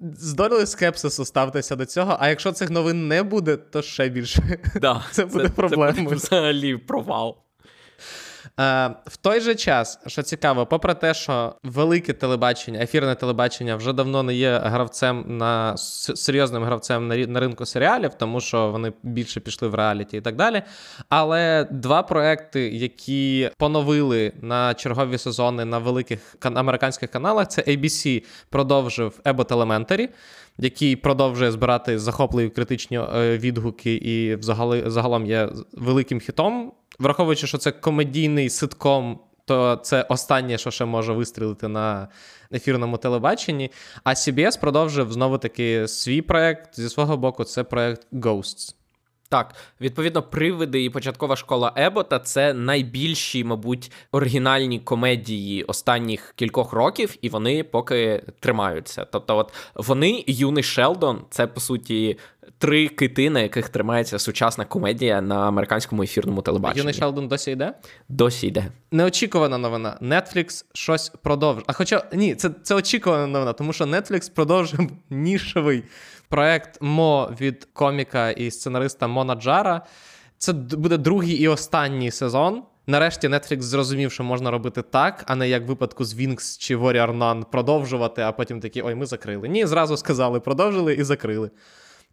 [0.00, 2.16] з долею скепсису ставтеся до цього.
[2.20, 4.58] А якщо цих новин не буде, то ще більше.
[4.80, 6.08] Да, це буде проблемою.
[6.08, 7.36] Це взагалі провал.
[8.60, 13.92] Е, В той же час, що цікаво, попри те, що велике телебачення, ефірне телебачення вже
[13.92, 19.68] давно не є гравцем на серйозним гравцем на ринку серіалів, тому що вони більше пішли
[19.68, 20.62] в реаліті і так далі.
[21.08, 29.20] Але два проекти, які поновили на чергові сезони на великих американських каналах, це ABC продовжив
[29.24, 30.08] Abbott Elementary,
[30.58, 34.36] який продовжує збирати захопливі критичні е, відгуки і
[34.86, 41.12] загалом є великим хітом враховуючи, що це комедійний ситком, то це останнє, що ще може
[41.12, 42.08] вистрілити на
[42.52, 43.70] ефірному телебаченні.
[44.04, 47.44] А CBS продовжив знову таки свій проект зі свого боку.
[47.44, 48.74] Це проект Ghosts.
[49.30, 57.16] Так, відповідно, привиди і початкова школа Ебота це найбільші, мабуть, оригінальні комедії останніх кількох років,
[57.22, 59.04] і вони поки тримаються.
[59.04, 62.18] Тобто, от вони, юний Шелдон, це по суті
[62.58, 66.78] три кити, на яких тримається сучасна комедія на американському ефірному телебаченні.
[66.78, 67.74] Юний Шелдон досі йде?
[68.08, 68.66] Досі йде.
[68.90, 69.98] Неочікувана новина.
[70.02, 71.64] Netflix щось продовжує.
[71.66, 75.82] А хоча ні, це це очікувана новина, тому що Netflix продовжив нішевий
[76.28, 79.86] проект Мо від коміка і сценариста Мона Джара.
[80.38, 82.62] Це буде другий і останній сезон.
[82.86, 86.76] Нарешті Netflix зрозумів, що можна робити так, а не як в випадку з Wings чи
[86.76, 89.48] Warrior Nun продовжувати, а потім такі ой, ми закрили.
[89.48, 91.50] Ні, зразу сказали, продовжили і закрили.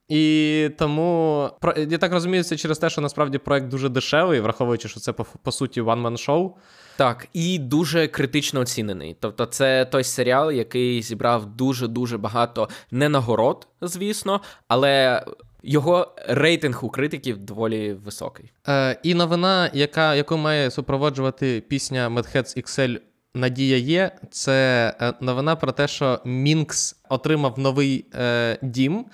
[0.08, 1.50] І тому
[1.90, 5.26] я так розумію, це через те, що насправді проект дуже дешевий, враховуючи, що це по,
[5.44, 6.56] по суті one-man шоу
[6.98, 9.18] Так, і дуже критично оцінений.
[9.20, 15.24] Тобто, це той серіал, який зібрав дуже дуже багато не нагород, звісно, але
[15.64, 18.52] його рейтинг у критиків доволі високий.
[18.68, 23.00] Е, І новина, яка, яку має супроводжувати пісня Madheads XL
[23.36, 24.12] Надія є.
[24.32, 29.06] Це е, новина про те, що Мінкс отримав новий е, дім.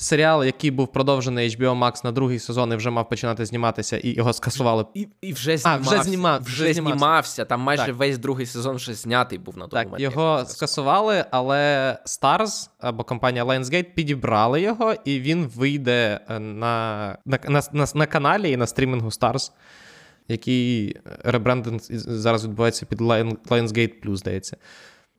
[0.00, 4.14] Серіал, який був продовжений HBO Max на другий сезон і вже мав починати зніматися, і
[4.14, 4.84] його скасували.
[4.94, 5.90] І і вже знімався.
[5.90, 6.98] А, вже, знімав, вже, вже знімався.
[6.98, 7.44] знімався.
[7.44, 7.94] Там майже так.
[7.94, 13.94] весь другий сезон вже знятий був на Так, Його скасували, але Stars або компанія Lionsgate
[13.94, 19.08] підібрали його, і він вийде е, на, на, на, на, на каналі і на стрімінгу
[19.08, 19.50] Stars,
[20.28, 24.56] який ребрендинг зараз відбувається під Lionsgate Plus, здається.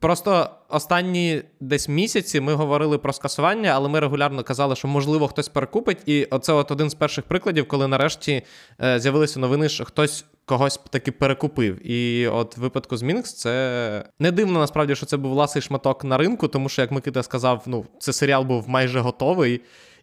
[0.02, 5.48] Просто останні десь місяці ми говорили про скасування, але ми регулярно казали, що можливо хтось
[5.48, 5.98] перекупить.
[6.06, 8.42] І оце от один з перших прикладів, коли нарешті
[8.82, 11.90] е, з'явилися новини, що хтось когось таки перекупив.
[11.90, 16.04] І от в випадку з Мінкс це не дивно насправді, що це був ласий шматок
[16.04, 19.60] на ринку, тому що, як Микита сказав, ну це серіал був майже готовий,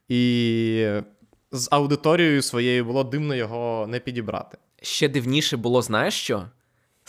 [0.09, 0.88] і
[1.51, 4.57] з аудиторією своєю було дивно його не підібрати.
[4.81, 6.45] Ще дивніше було, знаєш що?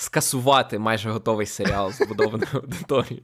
[0.00, 3.22] Скасувати майже готовий серіал з будованою аудиторією.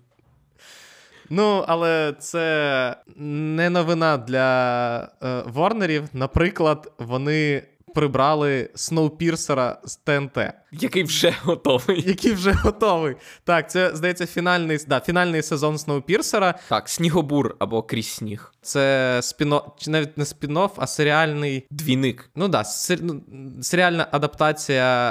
[1.31, 6.09] Ну, але це не новина для е, Ворнерів.
[6.12, 7.62] Наприклад, вони
[7.96, 10.38] прибрали Сноупірсера з ТНТ.
[10.72, 12.02] Який вже готовий.
[12.06, 13.16] Який вже готовий.
[13.44, 16.54] Так, це здається фінальний да, фінальний сезон Сноупірсера.
[16.68, 18.52] Так, Снігобур або крізь сніг.
[18.62, 22.30] Це спіно, чи навіть не спін-офф, а серіальний двійник.
[22.37, 23.22] Ну так, да, ну,
[23.62, 25.11] серіальна адаптація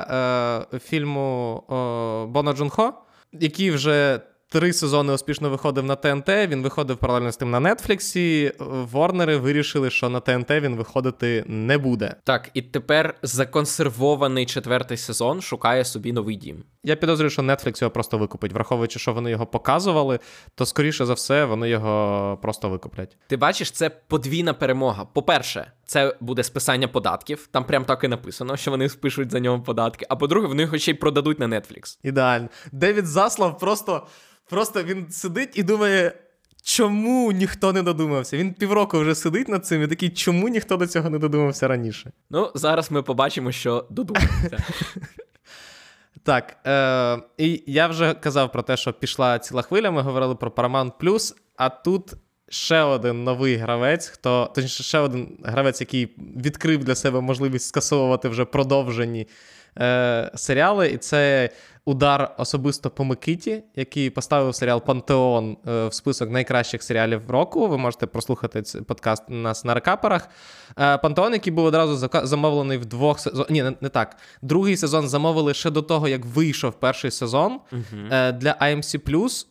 [0.73, 1.73] е, фільму е,
[2.31, 2.93] Бона Джунхо,
[3.31, 4.21] який вже
[4.55, 6.29] три сезони успішно виходив на ТНТ.
[6.29, 8.51] Він виходив паралельно з тим на Нетфліксі.
[8.91, 12.15] Ворнери вирішили, що на ТНТ він виходити не буде.
[12.23, 16.63] Так, і тепер законсервований четвертий сезон шукає собі новий дім.
[16.85, 20.19] Я підозрюю, що Netflix його просто викупить, враховуючи, що вони його показували,
[20.55, 23.17] то скоріше за все вони його просто викуплять.
[23.27, 25.05] Ти бачиш, це подвійна перемога.
[25.05, 27.49] По-перше, це буде списання податків.
[27.51, 30.05] Там прям так і написано, що вони спишуть за нього податки.
[30.09, 31.97] А по-друге, вони його ще й продадуть на Netflix.
[32.03, 32.49] Ідеально.
[32.71, 34.07] Девід Заслав просто.
[34.49, 36.13] Просто він сидить і думає,
[36.63, 38.37] чому ніхто не додумався.
[38.37, 42.11] Він півроку вже сидить над цим і такий, чому ніхто до цього не додумався раніше?
[42.29, 44.63] Ну, зараз ми побачимо, що додумався.
[46.23, 49.91] Так, е, і я вже казав про те, що пішла ціла хвиля.
[49.91, 52.13] Ми говорили про Paramount Plus, а тут
[52.49, 58.30] ще один новий гравець, хто точніше, ще один гравець, який відкрив для себе можливість скасовувати
[58.30, 59.28] вже продовжені
[59.80, 61.49] е, серіали, і це
[61.85, 67.67] удар особисто по Микиті, який поставив серіал Пантеон е, в список найкращих серіалів року.
[67.67, 70.29] Ви можете прослухати цей подкаст у нас на рекаперах.
[70.79, 73.49] Е, Пантеон, який був одразу замовлений в двох сезонах.
[73.49, 74.17] Ні, не, не так.
[74.41, 77.59] Другий сезон замовили ще до того, як вийшов перший сезон.
[77.71, 78.31] Uh-huh.
[78.31, 78.99] Для AMC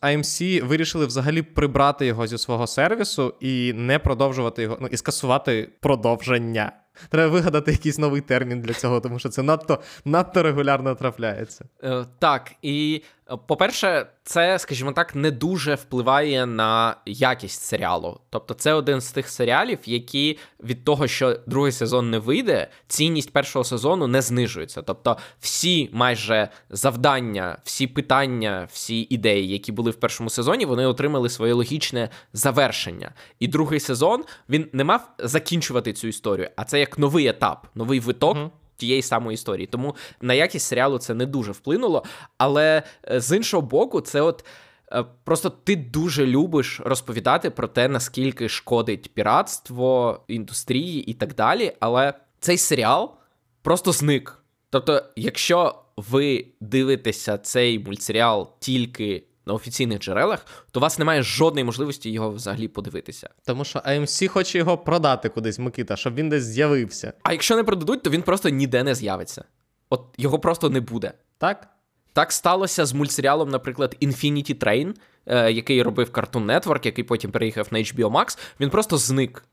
[0.02, 5.70] AMC вирішили взагалі прибрати його зі свого сервісу і не продовжувати його, ну і скасувати
[5.80, 6.72] продовження.
[7.08, 11.64] Треба вигадати якийсь новий термін для цього, тому що це надто надто регулярно трапляється.
[11.84, 13.02] Е, Так, і
[13.46, 18.20] по-перше, це, скажімо так, не дуже впливає на якість серіалу.
[18.30, 23.32] Тобто, це один з тих серіалів, які від того, що другий сезон не вийде, цінність
[23.32, 24.82] першого сезону не знижується.
[24.82, 31.28] Тобто, всі майже завдання, всі питання, всі ідеї, які були в першому сезоні, вони отримали
[31.28, 33.12] своє логічне завершення.
[33.40, 38.00] І другий сезон він не мав закінчувати цю історію, а це як новий етап, новий
[38.00, 38.36] виток.
[38.36, 39.66] Mm-hmm тієї самої історії.
[39.66, 42.04] Тому на якість серіалу це не дуже вплинуло.
[42.38, 44.44] Але е, з іншого боку, це от.
[44.92, 51.72] Е, просто ти дуже любиш розповідати про те, наскільки шкодить піратство, індустрії і так далі.
[51.80, 53.14] Але цей серіал
[53.62, 54.38] просто зник.
[54.70, 61.64] Тобто, якщо ви дивитеся цей мультсеріал тільки на офіційних джерелах, то у вас немає жодної
[61.64, 63.30] можливості його взагалі подивитися.
[63.46, 67.12] Тому що AMC хоче його продати кудись, Микита, щоб він десь з'явився.
[67.22, 69.44] А якщо не продадуть, то він просто ніде не з'явиться.
[69.90, 71.12] От його просто не буде.
[71.38, 71.68] Так?
[72.12, 74.94] Так сталося з мультсеріалом, наприклад, Infinity Train,
[75.26, 79.44] е, який робив Cartoon Network, який потім переїхав на HBO Max, він просто зник.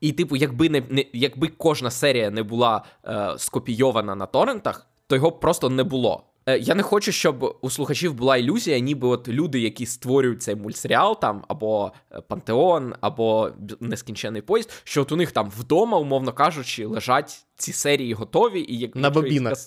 [0.00, 5.16] І, типу, якби не, не якби кожна серія не була е, скопійована на торрентах, то
[5.16, 6.24] його просто не було.
[6.46, 10.54] Е, я не хочу, щоб у слухачів була ілюзія, ніби от люди, які створюють цей
[10.54, 16.32] мультсеріал, там або е, Пантеон, або нескінчений поїзд, що от у них там вдома, умовно
[16.32, 19.58] кажучи, лежать ці серії готові, і як на бобінах.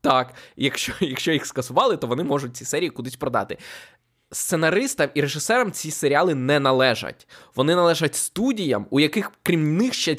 [0.00, 3.58] Так, якщо якщо їх скасували, то вони можуть ці серії кудись продати.
[4.30, 7.28] сценаристам і режисерам ці серіали не належать.
[7.54, 10.16] Вони належать студіям, у яких крім них ще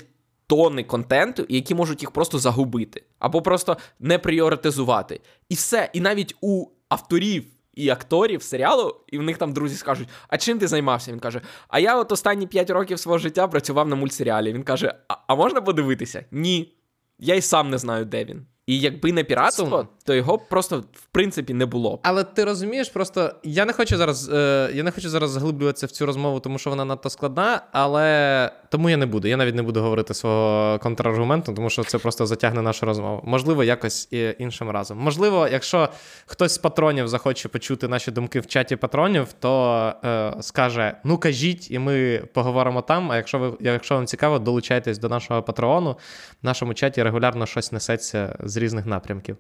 [0.48, 5.22] тонни контенту, які можуть їх просто загубити, або просто не пріоритизувати.
[5.50, 5.90] І все.
[5.94, 7.46] І навіть у авторів.
[7.76, 11.12] І акторів серіалу, і в них там друзі скажуть: А чим ти займався?
[11.12, 14.54] Він каже: А я от останні 5 років свого життя працював на мультсеріалі.
[14.54, 16.26] Він каже: А, а можна подивитися?
[16.32, 16.74] Ні.
[17.20, 18.46] Я й сам не знаю, де він.
[18.68, 19.88] І якби не піратство.
[20.06, 22.00] То його просто в принципі не було.
[22.04, 25.92] Але ти розумієш, просто я не хочу зараз е, я не хочу зараз заглиблюватися в
[25.92, 29.28] цю розмову, тому що вона надто складна, але тому я не буду.
[29.28, 33.22] Я навіть не буду говорити свого контраргументу, тому що це просто затягне нашу розмову.
[33.24, 34.98] Можливо, якось і іншим разом.
[34.98, 35.90] Можливо, якщо
[36.26, 41.72] хтось з патронів захоче почути наші думки в чаті патронів, то е, скаже: ну кажіть,
[41.72, 43.12] і ми поговоримо там.
[43.12, 45.98] А якщо ви, якщо вам цікаво, долучайтесь до нашого патреону.
[46.44, 49.38] В нашому чаті регулярно щось несеться з різних напрямків.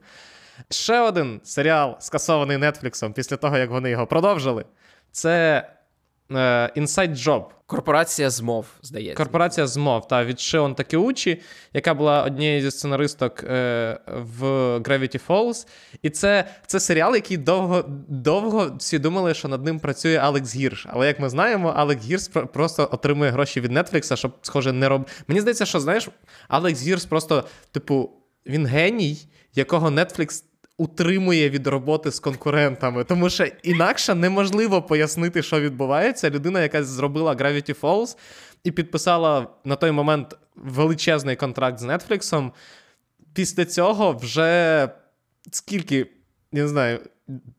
[0.69, 4.65] Ще один серіал, скасований Нетфліксом після того, як вони його продовжили.
[5.11, 5.63] Це
[6.31, 6.35] е,
[6.75, 7.45] Inside Job.
[7.65, 9.17] Корпорація змов, здається.
[9.17, 11.41] Корпорація змов та від Шион Такеучі,
[11.73, 14.43] яка була однією зі сценаристок е, в
[14.77, 15.67] Gravity Falls.
[16.01, 20.87] І це це серіал, який довго довго всі думали, що над ним працює Алекс Гірш.
[20.89, 25.11] Але як ми знаємо, Алекс Гірш просто отримує гроші від Нетфлікса, щоб, схоже, не робити.
[25.27, 26.09] Мені здається, що знаєш,
[26.47, 28.11] Алекс Гірш просто, типу,
[28.45, 29.17] він геній,
[29.55, 30.43] якого Netflix
[30.77, 33.03] утримує від роботи з конкурентами.
[33.03, 36.29] Тому що інакше неможливо пояснити, що відбувається.
[36.29, 38.17] Людина, яка зробила Gravity Falls
[38.63, 42.51] і підписала на той момент величезний контракт з Netflix,
[43.33, 44.89] після цього вже
[45.51, 45.97] скільки,
[46.51, 46.99] я не знаю,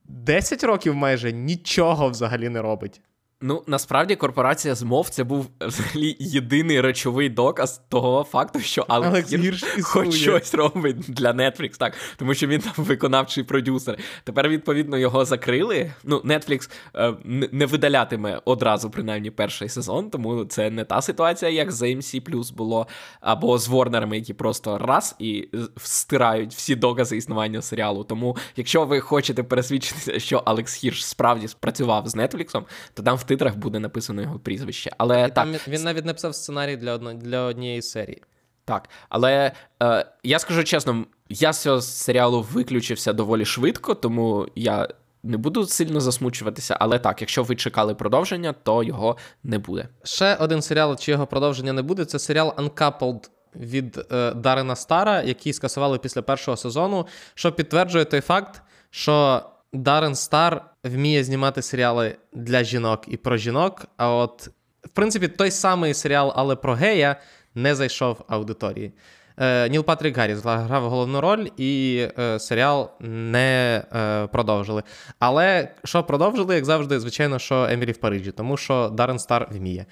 [0.04, 3.00] 10 років майже нічого взагалі не робить.
[3.40, 9.64] Ну, насправді корпорація змов це був взагалі єдиний речовий доказ того факту, що Алекс Гірш
[9.82, 13.98] хоч щось робить для Netflix, так, тому що він там виконавчий продюсер.
[14.24, 15.92] Тепер, відповідно, його закрили.
[16.04, 17.14] Ну, Netflix е,
[17.52, 22.86] не видалятиме одразу, принаймні, перший сезон, тому це не та ситуація, як з AMC було,
[23.20, 28.04] або з Ворнерами, які просто раз і стирають всі докази існування серіалу.
[28.04, 32.62] Тому, якщо ви хочете пересвідчитися, що Алекс Гірш справді спрацював з Netflix,
[32.94, 34.90] то там в титрах буде написано його прізвище.
[34.98, 38.22] Але так, там Він навіть написав сценарій для одно, для однієї серії.
[38.64, 38.88] Так.
[39.08, 39.52] Але
[39.82, 44.88] е, я скажу чесно, я з цього серіалу виключився доволі швидко, тому я
[45.22, 46.76] не буду сильно засмучуватися.
[46.80, 49.88] Але так, якщо ви чекали продовження, то його не буде.
[50.02, 55.22] Ще один серіал, чи його продовження не буде, це серіал Uncoupled від е, Даррена Стара,
[55.22, 59.42] який скасували після першого сезону, що підтверджує той факт, що
[59.74, 63.86] Дарен Стар вміє знімати серіали для жінок і про жінок.
[63.96, 64.48] А от,
[64.82, 67.16] в принципі, той самий серіал, але про гея,
[67.54, 68.92] не зайшов аудиторії.
[69.38, 74.82] Е, Ніл Патрік Гарріс грав головну роль, і е, серіал не е, продовжили.
[75.18, 79.86] Але що продовжили, як завжди, звичайно, що Емілі в Парижі, тому що Дарен Стар вміє.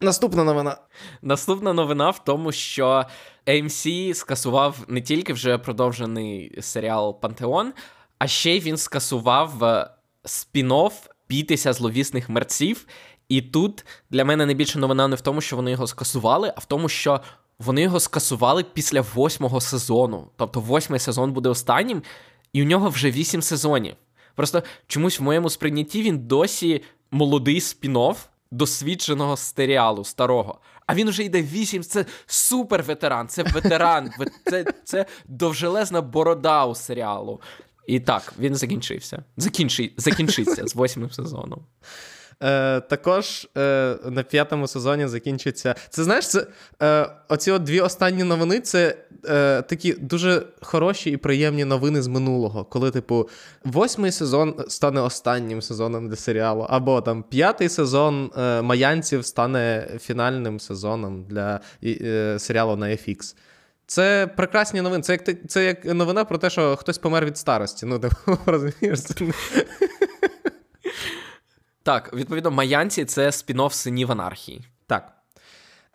[0.00, 0.76] Наступна новина.
[1.22, 3.04] Наступна новина в тому, що
[3.46, 7.72] AMC скасував не тільки вже продовжений серіал Пантеон,
[8.18, 9.90] а ще він скасував е,
[10.24, 10.92] спін-офф
[11.28, 12.86] «Бійтеся зловісних мерців.
[13.28, 16.64] І тут для мене найбільша новина не в тому, що вони його скасували, а в
[16.64, 17.20] тому, що
[17.58, 20.28] вони його скасували після восьмого сезону.
[20.36, 22.02] Тобто восьмий сезон буде останнім,
[22.52, 23.94] і у нього вже вісім сезонів.
[24.34, 28.16] Просто чомусь в моєму сприйнятті він досі молодий спін-офф
[28.50, 30.58] досвідченого серіалу старого.
[30.86, 31.82] А він вже йде вісім.
[31.82, 34.10] Це супер ветеран, це ветеран,
[34.44, 37.40] це це довжелезна борода у серіалу.
[37.86, 39.22] І так, він закінчився.
[39.36, 39.92] Закінчи...
[39.96, 41.60] Закінчиться з восьмим сезоном.
[42.42, 45.74] Е, Також е, на п'ятому сезоні закінчиться.
[45.90, 46.46] Це знаєш, це
[46.82, 48.96] е, оці от дві останні новини це
[49.28, 52.64] е, такі дуже хороші і приємні новини з минулого.
[52.64, 53.28] Коли, типу,
[53.64, 60.60] восьмий сезон стане останнім сезоном для серіалу, або там п'ятий сезон е, Маянців стане фінальним
[60.60, 63.34] сезоном для е, серіалу на FX.
[63.86, 65.02] Це прекрасні новини.
[65.02, 67.86] Це як це як новина про те, що хтось помер від старості.
[67.86, 68.16] Ну, типу,
[68.46, 69.00] розумієш?
[71.82, 74.64] Так, відповідно, Маянці це спін-офф синів анархії.
[74.86, 75.12] Так.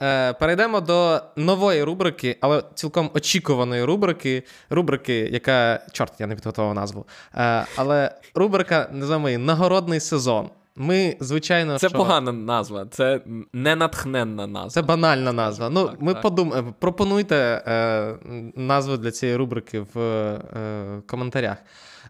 [0.02, 4.44] Е, Перейдемо до нової рубрики, але цілком очікуваної рубрики.
[4.70, 5.86] Рубрики, яка.
[5.92, 7.06] Чорт, я не підготував назву.
[7.36, 10.50] Е, Але рубрика називаємо її Нагородний сезон.
[10.82, 11.97] Ми, звичайно, це що...
[11.97, 13.21] погана назва, це
[13.53, 14.69] не натхненна назва.
[14.69, 15.69] Це банальна назва.
[15.69, 16.21] Ну, так, ми так.
[16.21, 16.73] подумаємо.
[16.80, 17.36] Пропонуйте
[17.67, 18.15] е,
[18.55, 21.57] назву для цієї рубрики в е, коментарях.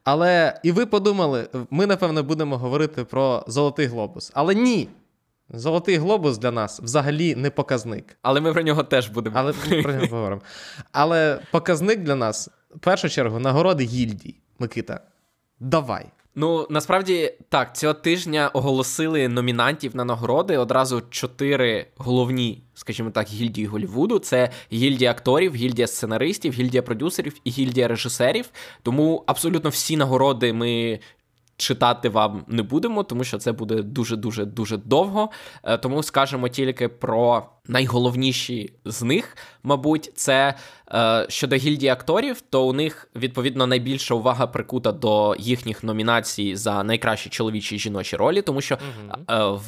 [0.04, 4.32] Але і ви подумали, ми, напевно, будемо говорити про Золотий Глобус.
[4.34, 4.90] Але ні.
[5.54, 8.18] Золотий глобус для нас взагалі не показник.
[8.22, 9.36] Але ми про нього теж будемо.
[9.40, 10.42] Але ми про нього говоримо.
[10.92, 14.36] Але показник для нас, в першу чергу, нагороди гільдій.
[14.60, 15.00] Микита,
[15.60, 16.06] давай.
[16.40, 23.68] Ну насправді так, цього тижня оголосили номінантів на нагороди одразу чотири головні, скажімо так, гільдії
[23.68, 24.20] Голлівуду.
[24.20, 28.50] Це гільдія акторів, гільдія сценаристів, гільдія продюсерів і гільдія режисерів.
[28.84, 31.00] Тому абсолютно всі нагороди ми
[31.58, 35.30] читати вам не будемо, тому що це буде дуже дуже дуже довго.
[35.64, 40.54] Е, тому скажемо тільки про найголовніші з них, мабуть, це
[40.92, 46.84] е, щодо гільдії акторів, то у них відповідно найбільша увага прикута до їхніх номінацій за
[46.84, 48.80] найкращі чоловічі і жіночі ролі, тому що е,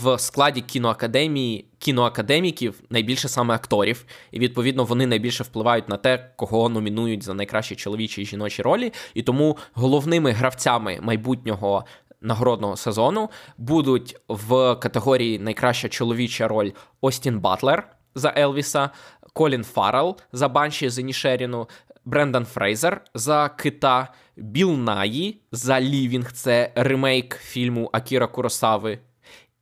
[0.02, 6.70] в складі кіноакадемії кіноакадеміків найбільше саме акторів, і відповідно вони найбільше впливають на те, кого
[6.70, 8.94] номінують за найкращі чоловічі і жіночі ролі.
[9.14, 11.86] І тому головними гравцями майбутнього
[12.22, 18.90] нагородного сезону будуть в категорії найкраща чоловіча роль Остін Батлер за Елвіса,
[19.34, 21.70] Колін Фаррелл за Банші з Інішеріну,
[22.06, 29.00] Брендан Фрейзер за Кита, Біл Наї за Living, це ремейк фільму Акіра Куросави,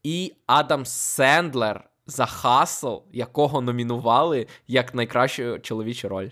[0.04, 6.30] і Адам Сендлер за Хасл, якого номінували як найкращу чоловічу роль.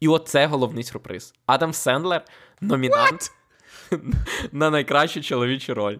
[0.00, 1.34] І оце головний сюрприз.
[1.46, 2.24] Адам Сендлер
[2.60, 3.22] номінант.
[3.22, 3.30] What?
[4.52, 5.98] на найкращу чоловічу роль.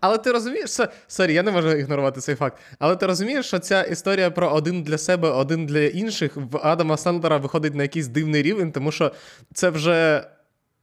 [0.00, 0.70] Але ти розумієш,
[1.06, 2.58] сорі, я не можу ігнорувати цей факт.
[2.78, 6.96] Але ти розумієш, що ця історія про один для себе, один для інших в Адама
[6.96, 9.12] Сендлера виходить на якийсь дивний рівень, тому що
[9.54, 10.24] це вже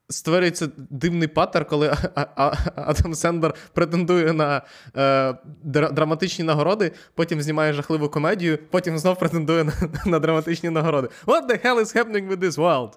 [0.09, 1.95] створюється дивний патерн, коли
[2.75, 4.61] Адам Сендлер претендує на
[4.97, 9.73] е, драматичні нагороди, потім знімає жахливу комедію, потім знов претендує на,
[10.05, 11.09] на драматичні нагороди.
[11.25, 12.91] What the hell is happening with this world?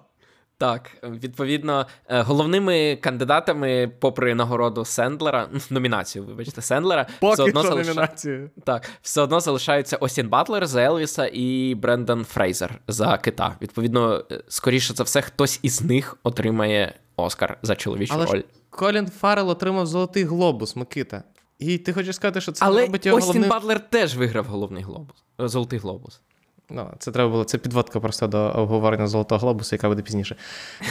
[0.59, 7.87] Так, відповідно, е, головними кандидатами, попри нагороду Сендлера, номінацію, вибачте, Сендлера, Поки все одно залиш...
[7.87, 8.49] номінацію.
[8.63, 13.57] Так, все одно залишаються Остін Батлер за Елвіса і Брендан Фрейзер за Кита.
[13.61, 18.37] Відповідно, е, скоріше за все, хтось із них отримає Оскар за чоловічу Але роль.
[18.37, 21.23] Ж Колін Фаррелл отримав золотий глобус, Микита.
[21.59, 23.49] І ти хочеш сказати, що це Але робить його Остін головним...
[23.49, 25.15] Батлер теж виграв головний глобус.
[25.41, 26.21] Е, золотий глобус.
[26.69, 30.35] Ну, Це треба було це підводка просто до обговорення Золотого Глобуса, яка буде пізніше.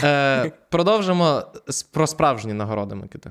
[0.03, 1.43] Е, Продовжимо
[1.93, 3.31] про справжні нагороди, Микита.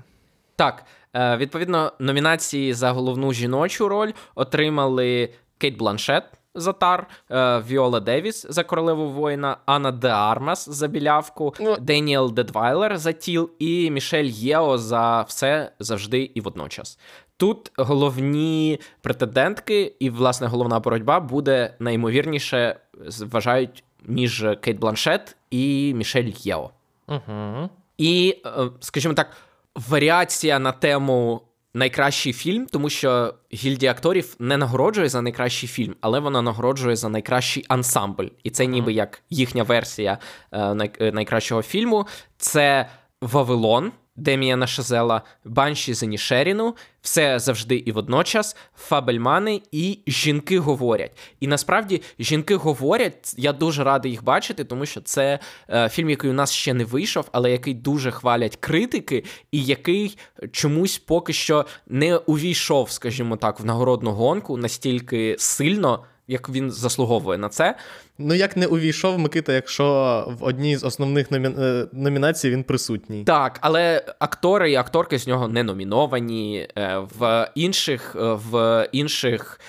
[0.55, 6.23] Так, е, відповідно, номінації за головну жіночу роль отримали Кейт Бланшет
[6.55, 11.77] за Тар, е, Віола Девіс за Королеву воїна, Анна Де Армас за Білявку, ну.
[11.79, 16.99] Деніел Дедвайлер за Till і Мішель Єо за Все завжди і водночас.
[17.37, 22.79] Тут головні претендентки, і, власне, головна боротьба буде найімовірніше,
[23.19, 26.69] вважають між Кейт Бланшет і Мішель Єо.
[27.07, 27.69] Угу.
[27.97, 29.31] І, е, скажімо так,
[29.75, 31.41] варіація на тему
[31.73, 37.09] найкращий фільм, тому що гільдія акторів не нагороджує за найкращий фільм, але вона нагороджує за
[37.09, 38.27] найкращий ансамбль.
[38.43, 40.17] І це ніби як їхня версія
[40.51, 42.07] е, е, найкращого фільму.
[42.37, 42.89] Це
[43.21, 43.91] Вавилон.
[44.15, 51.11] Деміана Шазела, Банші Зенішеріну, все завжди і водночас, Фабельмани і жінки говорять.
[51.39, 55.39] І насправді жінки говорять, я дуже радий їх бачити, тому що це
[55.69, 60.17] е, фільм, який у нас ще не вийшов, але який дуже хвалять критики, і який
[60.51, 67.37] чомусь поки що не увійшов, скажімо так, в нагородну гонку настільки сильно як він заслуговує
[67.37, 67.75] на це.
[68.17, 69.85] Ну, як не увійшов Микита, якщо
[70.39, 71.49] в одній з основних номі...
[71.59, 73.23] Е, номінацій він присутній.
[73.23, 76.67] Так, але актори і акторки з нього не номіновані.
[76.77, 79.59] Е, в інших е, в інших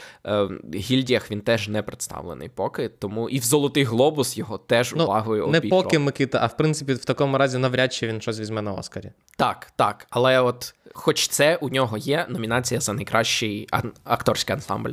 [0.75, 2.89] гільдіях він теж не представлений поки.
[2.89, 5.65] Тому і в Золотий Глобус його теж ну, увагою обійшов.
[5.65, 8.73] Не поки Микита, а в принципі, в такому разі навряд чи він щось візьме на
[8.73, 9.11] Оскарі.
[9.37, 10.07] Так, так.
[10.11, 13.69] Але от, хоч це у нього є номінація за найкращий
[14.05, 14.93] акторський ансамбль.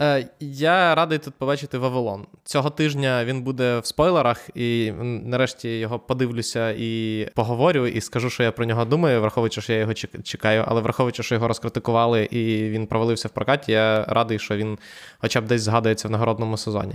[0.00, 2.26] Е, Я радий тут побачити Вавилон.
[2.44, 8.42] Цього тижня він буде в спойлерах, і нарешті його подивлюся і поговорю, і скажу, що
[8.42, 12.70] я про нього думаю, враховуючи, що я його чекаю, але враховуючи, що його розкритикували і
[12.70, 14.78] він провалився в прокаті, я радий, що він
[15.18, 16.94] хоча б десь згадується в нагородному сезоні.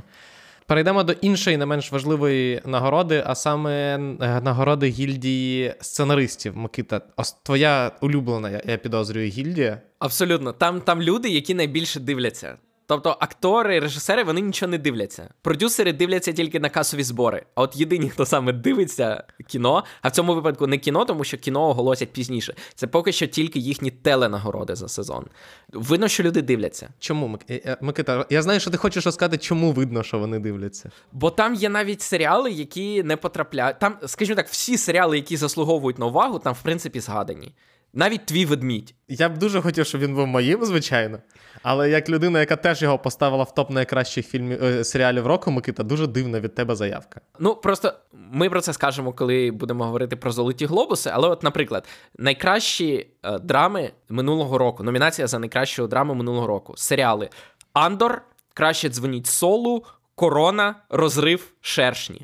[0.67, 3.97] Перейдемо до іншої, не менш важливої нагороди, а саме е,
[4.41, 6.57] нагороди гільдії сценаристів.
[6.57, 7.01] Микита,
[7.43, 9.81] твоя улюблена, я підозрюю, гільдія.
[9.99, 12.57] Абсолютно, там там люди, які найбільше дивляться.
[12.87, 15.29] Тобто актори, режисери вони нічого не дивляться.
[15.41, 17.45] Продюсери дивляться тільки на касові збори.
[17.55, 21.37] А от єдині, хто саме дивиться кіно, а в цьому випадку не кіно, тому що
[21.37, 22.55] кіно оголосять пізніше.
[22.75, 25.25] Це поки що тільки їхні теленагороди за сезон.
[25.73, 26.89] Видно, що люди дивляться.
[26.99, 28.25] Чому е, е, Микита?
[28.29, 30.91] Я знаю, що ти хочеш розказати, чому видно, що вони дивляться.
[31.11, 33.79] Бо там є навіть серіали, які не потрапляють.
[33.79, 37.53] Там, скажімо так, всі серіали, які заслуговують на увагу, там в принципі згадані.
[37.97, 38.95] Навіть твій ведмідь.
[39.07, 41.19] Я б дуже хотів, щоб він був моїм, звичайно.
[41.63, 45.83] Але як людина, яка теж його поставила в топ найкращих фільмів е, серіалів року, Микита,
[45.83, 47.21] дуже дивна від тебе заявка.
[47.39, 51.11] Ну просто ми про це скажемо, коли будемо говорити про золоті глобуси.
[51.13, 51.87] Але, от, наприклад,
[52.17, 56.73] найкращі е, драми минулого року, номінація за найкращу драму минулого року.
[56.77, 57.29] Серіали
[57.73, 58.21] Андор,
[58.53, 59.83] краще дзвоніть солу,
[60.15, 62.21] Корона, Розрив, Шершні.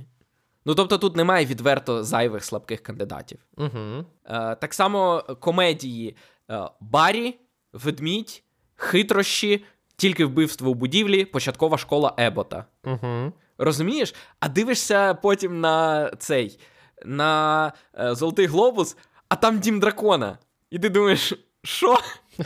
[0.66, 3.40] Ну тобто тут немає відверто зайвих слабких кандидатів.
[3.58, 4.06] Угу.
[4.26, 6.16] Е, так само комедії
[6.50, 7.40] е, Барі,
[7.74, 8.44] Ведмідь,
[8.76, 12.66] Хитрощі, Тільки вбивство у будівлі, Початкова школа Ебота.
[12.84, 13.34] Угу.
[13.58, 14.16] Розумієш?
[14.40, 16.60] А дивишся потім на цей
[17.06, 18.98] на е, Золотий Глобус,
[19.30, 20.38] а там Дім дракона.
[20.70, 21.34] І ти думаєш,
[21.64, 21.98] що?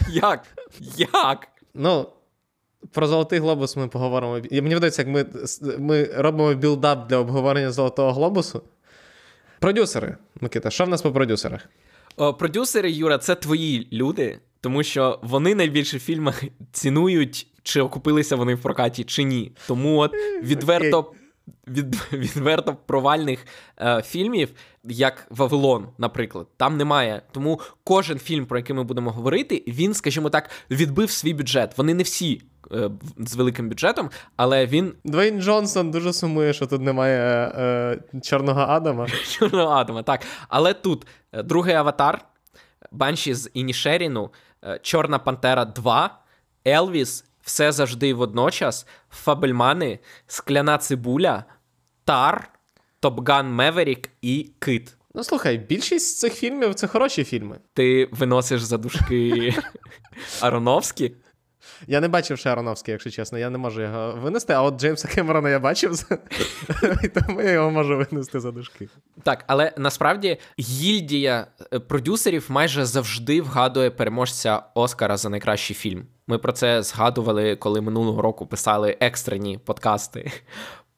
[0.10, 0.46] Як?
[0.98, 1.48] Як?
[1.74, 2.10] Ну,
[2.92, 4.38] про Золотий Глобус ми поговоримо.
[4.38, 5.26] І мені видається, як ми,
[5.80, 8.62] ми робимо build-up для обговорення Золотого Глобусу.
[9.60, 11.70] Продюсери, Микита, що в нас по продюсерах?
[12.18, 18.36] О, продюсери, Юра, це твої люди, тому що вони найбільше в фільмах цінують, чи окупилися
[18.36, 19.52] вони в прокаті, чи ні.
[19.68, 20.12] Тому от
[20.42, 21.12] відверто.
[21.68, 23.46] Від, відверто провальних
[23.80, 24.50] е, фільмів,
[24.84, 27.22] як Вавилон, наприклад, там немає.
[27.32, 31.78] Тому кожен фільм, про який ми будемо говорити, він, скажімо так, відбив свій бюджет.
[31.78, 32.42] Вони не всі
[33.18, 39.08] з великим бюджетом, але він Двейн Джонсон дуже сумує, що тут немає е, Чорного Адама.
[39.40, 40.22] Чорного Адама, так.
[40.50, 42.26] Але тут е, другий аватар,
[42.92, 44.30] Банші з Інішеріну,
[44.64, 46.20] е, Чорна Пантера 2,
[46.68, 51.44] Елвіс, Все завжди водночас, Фабельмани, Скляна Цибуля,
[52.06, 52.50] Тар,
[53.00, 54.98] Топган Меверік і Кит.
[55.14, 57.60] Ну слухай, більшість цих фільмів це хороші фільми.
[57.74, 59.54] Ти виносиш за дужки
[60.42, 61.12] Ароновські.
[61.88, 62.56] Я не бачив ще
[62.92, 66.06] якщо чесно, я не можу його винести, а от Джеймса Кемерона я бачив,
[67.04, 68.90] і тому я його можу винести за дужки.
[69.24, 76.06] Так, але насправді гільдія е, продюсерів майже завжди вгадує переможця Оскара за найкращий фільм.
[76.28, 80.32] Ми про це згадували, коли минулого року писали екстрені подкасти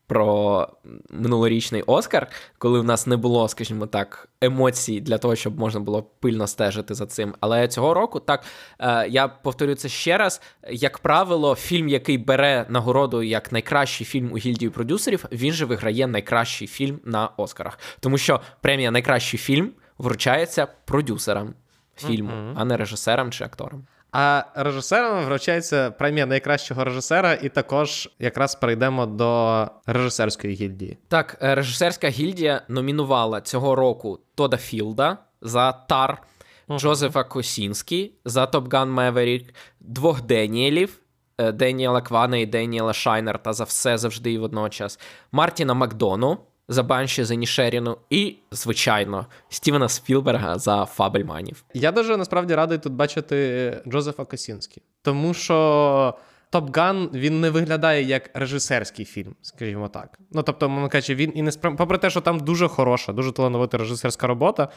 [0.07, 0.67] про
[1.09, 2.27] минулорічний Оскар,
[2.57, 6.93] коли в нас не було, скажімо так, емоцій для того, щоб можна було пильно стежити
[6.93, 7.35] за цим.
[7.39, 8.43] Але цього року, так
[8.79, 14.31] е, я повторю це ще раз: як правило, фільм, який бере нагороду як найкращий фільм
[14.33, 19.71] у гільдії продюсерів, він же виграє найкращий фільм на Оскарах, тому що премія найкращий фільм
[19.97, 21.53] вручається продюсерам
[21.97, 22.53] фільму, uh-huh.
[22.55, 23.83] а не режисерам чи акторам.
[24.19, 30.97] А режисерам вручається премія найкращого режисера, і також якраз перейдемо до режисерської гільдії.
[31.07, 36.21] Так, е, режисерська гільдія номінувала цього року Тода Філда за Тар,
[36.67, 36.79] uh-huh.
[36.79, 40.99] Джозефа Косінські за Top Gun Maverick, двох Деніелів.
[41.37, 44.99] Е, Деніела Квана і Деніела Шайнерта за Все завжди і водночас,
[45.31, 46.37] Мартіна Макдону
[46.69, 51.63] за Банші з Інішеріну, і, звичайно, Стівена Спілберга за Фабельманів.
[51.73, 56.13] Я дуже насправді радий тут бачити Джозефа Косінські, тому що.
[56.49, 60.19] Top Gun він не виглядає як режисерський фільм, скажімо так.
[60.31, 61.75] Ну тобто, умовно кажучи, він і не спрям...
[61.75, 64.67] попри те, що там дуже хороша, дуже талановита режисерська робота,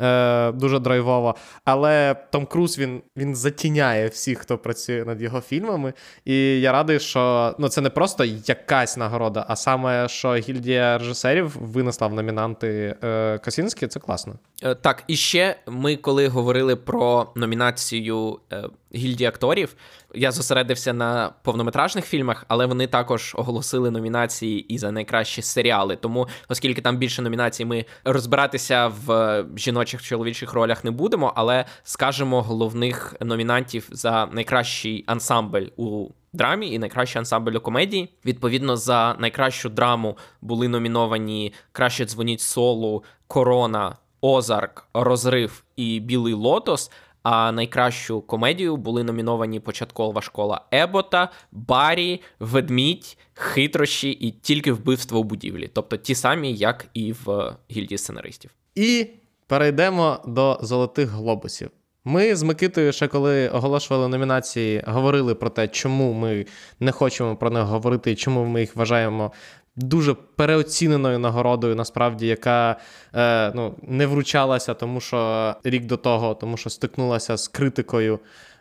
[0.00, 1.34] е, дуже драйвова.
[1.64, 5.92] Але Том Круз він він затіняє всіх, хто працює над його фільмами.
[6.24, 11.56] І я радий, що ну це не просто якась нагорода, а саме, що гільдія режисерів
[11.60, 14.34] винесла в номінанти е, Косінські, це класно.
[14.62, 18.64] Е, так, і ще ми, коли говорили про номінацію е,
[18.94, 19.76] гільдії акторів,
[20.14, 25.96] я зосередився на повнометражних фільмах, але вони також оголосили номінації і за найкращі серіали.
[25.96, 32.42] Тому, оскільки там більше номінацій, ми розбиратися в жіночих чоловічих ролях не будемо, але скажемо
[32.42, 36.08] головних номінантів за найкращий ансамбль у.
[36.32, 38.08] Драмі і найкращий ансамбль у комедії.
[38.24, 46.90] Відповідно, за найкращу драму були номіновані Краще дзвоніть солу, Корона, Озарк, Розрив і Білий Лотос.
[47.22, 55.24] А найкращу комедію були номіновані початкова школа Ебота, Барі, Ведмідь, Хитрощі і тільки вбивство у
[55.24, 58.50] будівлі, тобто ті самі, як і в гільдії сценаристів.
[58.74, 59.06] І
[59.46, 61.70] перейдемо до золотих глобусів.
[62.04, 66.46] Ми з Микитою, ще коли оголошували номінації, говорили про те, чому ми
[66.80, 69.32] не хочемо про них говорити чому ми їх вважаємо
[69.78, 72.76] дуже переоціненою нагородою, насправді, яка
[73.14, 78.18] е, ну, не вручалася, тому що рік до того, тому що стикнулася з критикою.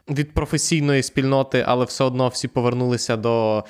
[0.09, 3.63] Від професійної спільноти, але все одно всі повернулися до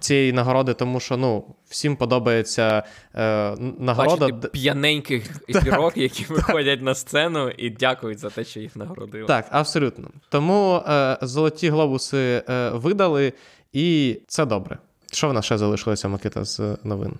[0.00, 2.82] цієї нагороди, тому що ну всім подобається
[3.14, 8.76] е, нагорода Бачити п'яненьких зірок, які виходять на сцену і дякують за те, що їх
[8.76, 9.26] нагородили.
[9.26, 10.08] Так, абсолютно.
[10.28, 13.32] Тому е, золоті глобуси е, видали,
[13.72, 14.78] і це добре.
[15.12, 17.14] Що в нас ще залишилося, Микита, з новин?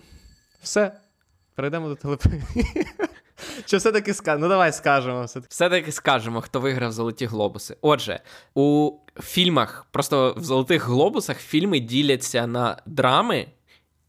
[0.62, 0.92] Все.
[1.54, 2.44] Перейдемо до телепремії.
[3.64, 4.42] Чи все-таки скажемо?
[4.42, 5.24] Ну давай скажемо.
[5.24, 5.40] все.
[5.48, 7.76] Все-таки скажемо, хто виграв золоті глобуси.
[7.80, 8.20] Отже,
[8.54, 13.46] у фільмах, просто в золотих глобусах фільми діляться на драми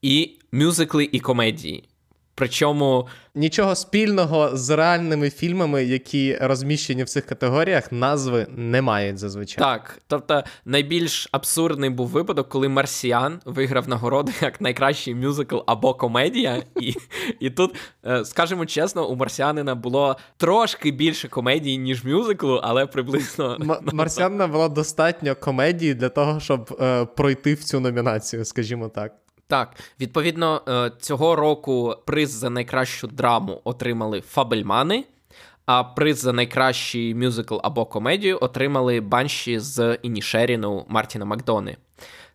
[0.01, 1.89] і мюзикли і комедії.
[2.35, 9.63] Причому нічого спільного з реальними фільмами, які розміщені в цих категоріях, назви не мають зазвичай.
[9.63, 16.63] Так, тобто найбільш абсурдний був випадок, коли Марсіан виграв нагороду як найкращий мюзикл або комедія.
[16.81, 16.93] І
[17.39, 17.75] і тут,
[18.05, 24.47] е, скажімо чесно, у Марсіанина було трошки більше комедії, ніж мюзиклу, але приблизно М- Марсіанина
[24.47, 29.13] було достатньо комедії для того, щоб е, пройти в цю номінацію, скажімо так.
[29.53, 35.05] Так, відповідно, е, цього року приз за найкращу драму отримали Фабельмани,
[35.65, 41.77] а приз за найкращий мюзикл або комедію отримали Банші з Інішеріну Мартіна Макдони.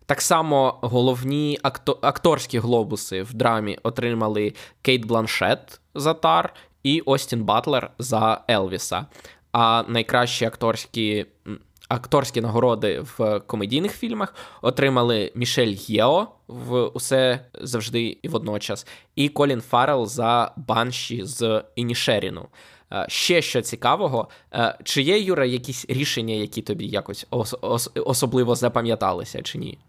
[0.05, 1.59] Так само головні
[2.01, 6.53] акторські глобуси в драмі отримали Кейт Бланшет за Тар
[6.83, 9.05] і Остін Батлер за Елвіса.
[9.51, 11.25] А найкращі акторські
[11.89, 19.61] акторські нагороди в комедійних фільмах отримали Мішель Єо в усе завжди і водночас, і Колін
[19.61, 22.47] Фаррелл за банші з Інішеріну.
[22.91, 27.91] Е, ще що цікавого, е, чи є Юра якісь рішення, які тобі якось ос- ос-
[27.95, 29.79] особливо запам'яталися, чи ні?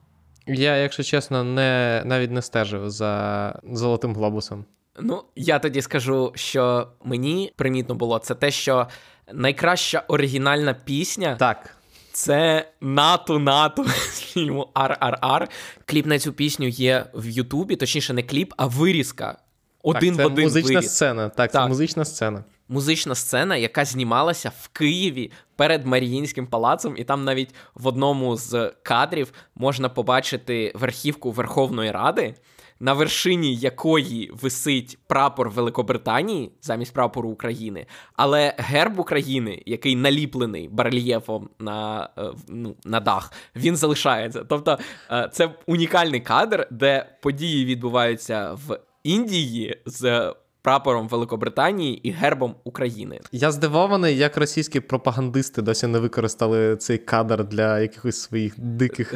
[0.47, 4.65] Я, якщо чесно, не навіть не стежив за золотим глобусом.
[5.01, 8.87] Ну, я тоді скажу, що мені примітно було це те, що
[9.33, 11.37] найкраща оригінальна пісня.
[11.39, 11.77] Так.
[12.13, 15.49] Це нату з фільму RRR.
[15.85, 19.39] Кліп на цю пісню є в Ютубі, точніше, не кліп, а вирізка.
[19.83, 20.95] Один так, це в один музична виріз.
[20.95, 21.29] сцена.
[21.29, 22.45] Так, так, це музична сцена.
[22.69, 28.73] Музична сцена, яка знімалася в Києві перед Маріїнським палацом, і там навіть в одному з
[28.83, 32.35] кадрів можна побачити верхівку Верховної Ради
[32.81, 41.49] на вершині якої висить прапор Великобританії замість прапору України, але герб України, який наліплений барельєфом
[41.59, 44.45] на е, ну, на дах, він залишається.
[44.49, 44.79] Тобто
[45.11, 50.35] е, це унікальний кадр, де події відбуваються в Індії з.
[50.63, 53.21] Прапором Великобританії і гербом України.
[53.33, 59.15] Я здивований, як російські пропагандисти досі не використали цей кадр для якихось своїх диких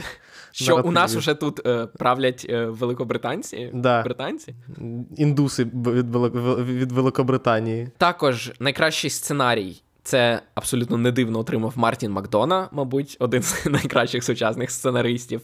[0.54, 4.02] що у нас вже тут е, правлять е, великобританці да.
[4.02, 4.54] британці?
[5.16, 6.16] Індуси від,
[6.58, 7.88] від Великобританії.
[7.98, 9.82] Також найкращий сценарій.
[10.02, 15.40] Це абсолютно не дивно отримав Мартін Макдона, мабуть, один з найкращих сучасних сценаристів.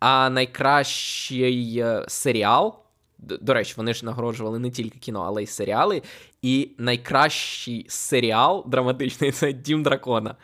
[0.00, 2.74] А найкращий е, серіал.
[3.18, 6.02] До речі, вони ж нагороджували не тільки кіно, але й серіали.
[6.42, 10.36] І найкращий серіал драматичний це Дім Дракона.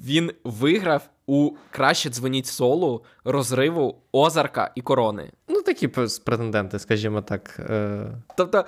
[0.00, 5.32] Він виграв у краще дзвоніть солу, розриву, Озарка і корони.
[5.48, 5.88] Ну, такі
[6.24, 7.60] претенденти, скажімо так.
[7.70, 8.06] Е...
[8.36, 8.64] Тобто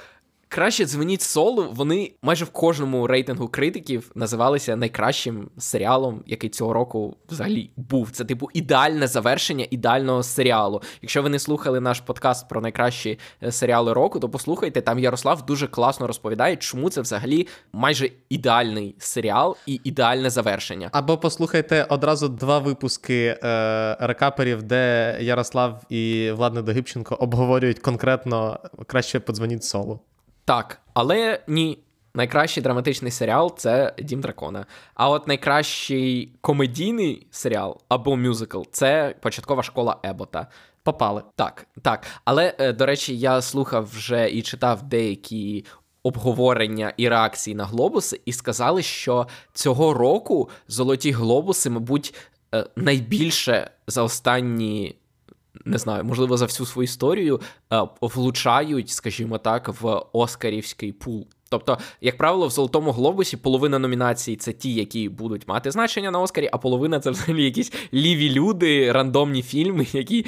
[0.53, 1.69] Краще дзвоніть солу.
[1.73, 8.11] Вони майже в кожному рейтингу критиків називалися найкращим серіалом, який цього року взагалі був.
[8.11, 10.83] Це типу ідеальне завершення ідеального серіалу.
[11.03, 14.81] Якщо ви не слухали наш подкаст про найкращі е, серіали року, то послухайте.
[14.81, 20.89] Там Ярослав дуже класно розповідає, чому це взагалі майже ідеальний серіал і ідеальне завершення.
[20.93, 29.21] Або послухайте одразу два випуски е, рекаперів, де Ярослав і Владне Догибченко обговорюють конкретно краще
[29.21, 30.01] подзвоніть солу.
[30.51, 31.79] Так, але ні.
[32.15, 34.67] Найкращий драматичний серіал це Дім Дракона.
[34.95, 40.47] А от найкращий комедійний серіал або мюзикл це початкова школа Ебота.
[40.83, 41.23] Попали.
[41.37, 42.07] Так, так.
[42.25, 45.65] Але, е, до речі, я слухав вже і читав деякі
[46.03, 52.15] обговорення і реакції на глобуси, і сказали, що цього року золоті глобуси, мабуть,
[52.55, 55.00] е, найбільше за останні
[55.65, 57.41] не знаю, можливо, за всю свою історію
[57.73, 61.27] е, влучають, скажімо так, в Оскарівський пул.
[61.51, 66.21] Тобто, як правило, в Золотому Глобусі половина номінацій це ті, які будуть мати значення на
[66.21, 70.27] Оскарі, а половина це взагалі якісь ліві люди, рандомні фільми, які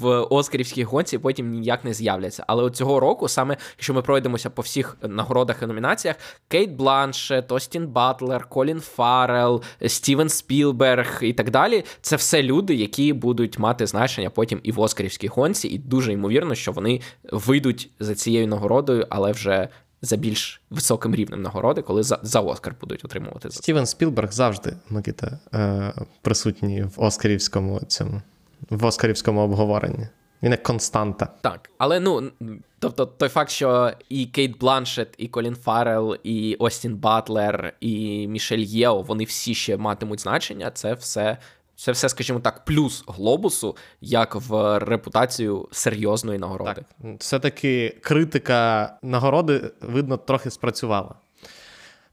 [0.00, 2.44] в Оскарівській гонці потім ніяк не з'являться.
[2.46, 6.16] Але от цього року, саме якщо ми пройдемося по всіх нагородах і номінаціях,
[6.48, 13.12] Кейт Бланшет, Остін Батлер, Колін Фаррелл, Стівен Спілберг і так далі, це все люди, які
[13.12, 17.00] будуть мати значення потім і в Оскарівській гонці, і дуже ймовірно, що вони
[17.32, 19.68] вийдуть за цією нагородою, але вже
[20.02, 23.50] за більш високим рівнем нагороди, коли за за Оскар будуть отримувати.
[23.50, 25.92] Стівен Спілберг завжди Микита, е,
[26.22, 28.22] присутній в Оскарівському цьому
[28.70, 30.08] в Оскарівському обговоренні.
[30.42, 31.28] Він як константа.
[31.40, 32.30] Так, але ну
[32.78, 38.58] тобто, той факт, що і Кейт Бланшет, і Колін Фаррелл, і Остін Батлер, і Мішель
[38.58, 41.36] Єо, вони всі ще матимуть значення, це все
[41.76, 46.74] це все, скажімо так, плюс глобусу, як в репутацію серйозної нагороди.
[46.74, 51.14] Так, Все-таки критика нагороди, видно, трохи спрацювала.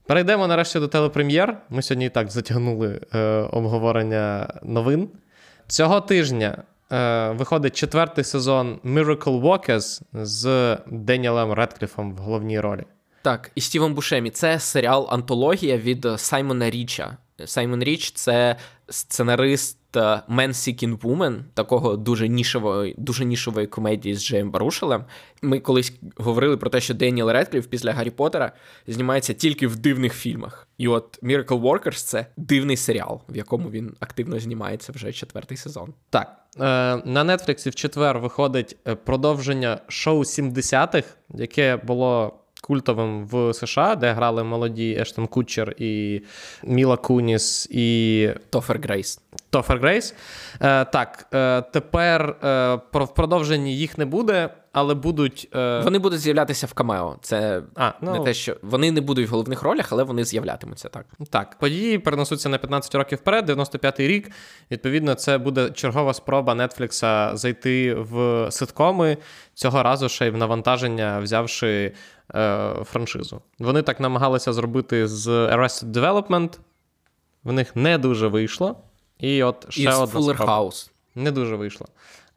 [0.06, 1.56] Перейдемо нарешті до телепрем'єр.
[1.70, 3.18] Ми сьогодні і так затягнули е,
[3.52, 5.08] обговорення новин.
[5.66, 6.62] Цього тижня
[6.92, 12.84] е, виходить четвертий сезон Miracle Walkers з Деніелем Редкліфом в головній ролі.
[13.22, 14.30] Так, і Стівом Бушемі.
[14.30, 17.16] Це серіал антологія від Саймона Річа.
[17.44, 18.56] Саймон Річ це
[18.88, 25.04] сценарист Man Seeking Woman, такого дуже нішової, дуже нішової комедії з Джеєм Барушелем.
[25.42, 28.52] Ми колись говорили про те, що Деніел Редкліф після Гаррі Поттера
[28.86, 30.68] знімається тільки в дивних фільмах.
[30.78, 35.94] І от Miracle Workers— це дивний серіал, в якому він активно знімається вже четвертий сезон.
[36.10, 36.60] Так, е,
[37.04, 44.12] на Нетфліксі в четвер виходить е, продовження шоу 70-х, яке було культовим в США, де
[44.12, 46.22] грали молоді Ештон Кутчер і
[46.62, 49.20] Міла Куніс і Тофер Грейс.
[49.50, 50.14] Тофер Грейс.
[50.60, 55.48] Е, Так, е, тепер е, про в продовженні їх не буде, але будуть.
[55.54, 55.80] Е...
[55.84, 57.16] Вони будуть з'являтися в камео.
[57.22, 58.12] Це а, ну...
[58.12, 61.06] не те, що вони не будуть в головних ролях, але вони з'являтимуться так.
[61.30, 64.30] Так, події перенесуться на 15 років вперед, 95-й рік.
[64.70, 69.16] Відповідно, це буде чергова спроба Нетфлікса зайти в ситкоми
[69.54, 71.92] цього разу ще й в навантаження, взявши
[72.84, 73.40] франшизу.
[73.58, 76.58] Вони так намагалися зробити з Arrested Development.
[77.44, 78.76] В них не дуже вийшло.
[79.18, 80.60] І от ще і одна Fuller справа.
[80.62, 80.90] House.
[81.14, 81.86] Не дуже вийшло.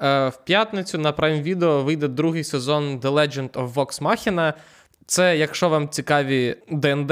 [0.01, 4.53] Е, В п'ятницю на Prime Video вийде другий сезон The Legend of Vox Machina.
[5.05, 7.11] Це, якщо вам цікаві ДНД,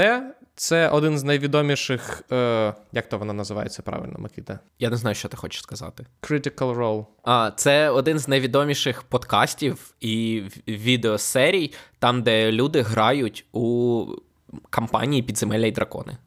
[0.56, 2.22] це один з найвідоміших.
[2.32, 4.60] Е, Як то вона називається правильно, Микита?
[4.80, 6.06] Я не знаю, що ти хочеш сказати.
[6.22, 7.06] Critical Role.
[7.24, 14.06] А, Це один з найвідоміших подкастів і відеосерій, там, де люди грають у
[14.70, 16.18] кампанії Підземелля і дракони.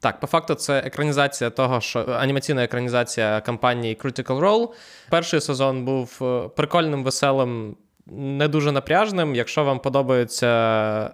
[0.00, 4.68] Так, по факту, це екранізація того, що анімаційна екранізація кампанії Critical Role.
[5.10, 7.76] Перший сезон був е, прикольним, веселим,
[8.10, 9.34] не дуже напряжним.
[9.34, 10.46] Якщо вам подобаються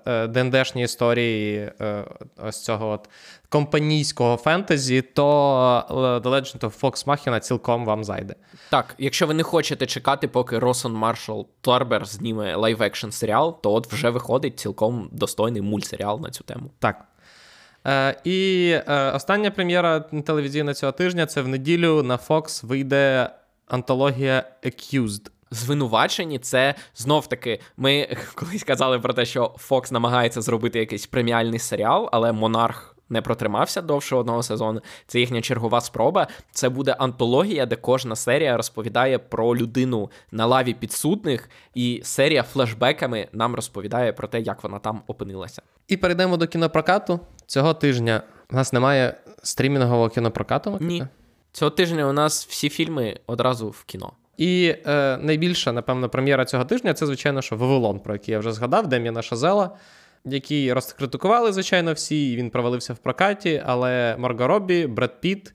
[0.07, 2.05] е, ДНДшні історії е,
[2.47, 3.09] ось цього от
[3.49, 5.25] компанійського фентезі, то
[5.91, 8.35] The Legend of Vox Machina цілком вам зайде.
[8.71, 13.93] Так, якщо ви не хочете чекати, поки Росон Маршал Торбер зніме live-action серіал, то от
[13.93, 16.71] вже виходить цілком достойний мультсеріал на цю тему.
[16.79, 17.05] Так.
[17.87, 23.31] Е, І е, остання прем'єра телевізійна цього тижня це в неділю на Fox вийде
[23.67, 25.31] антологія Accused.
[25.55, 27.61] Звинувачені, це знов таки.
[27.77, 33.23] Ми колись казали про те, що Fox намагається зробити якийсь преміальний серіал, але Монарх не
[33.23, 34.81] протримався довше одного сезону.
[35.07, 36.27] Це їхня чергова спроба.
[36.51, 43.29] Це буде антологія, де кожна серія розповідає про людину на лаві підсудних, і серія флешбеками
[43.33, 45.63] нам розповідає про те, як вона там опинилася.
[45.89, 47.21] І перейдемо до кінопрокату.
[47.47, 50.79] Цього тижня у нас немає стрімінгового кінопрокату.
[50.81, 51.07] Ні.
[51.53, 54.13] Цього тижня у нас всі фільми одразу в кіно.
[54.37, 58.53] І е, найбільша, напевно, прем'єра цього тижня це, звичайно, що Вавилон, про який я вже
[58.53, 59.71] згадав, Дем'яна Шазела,
[60.25, 65.55] який розкритикували, звичайно, всі, і він провалився в прокаті, але Марго Робі, Бред Піт,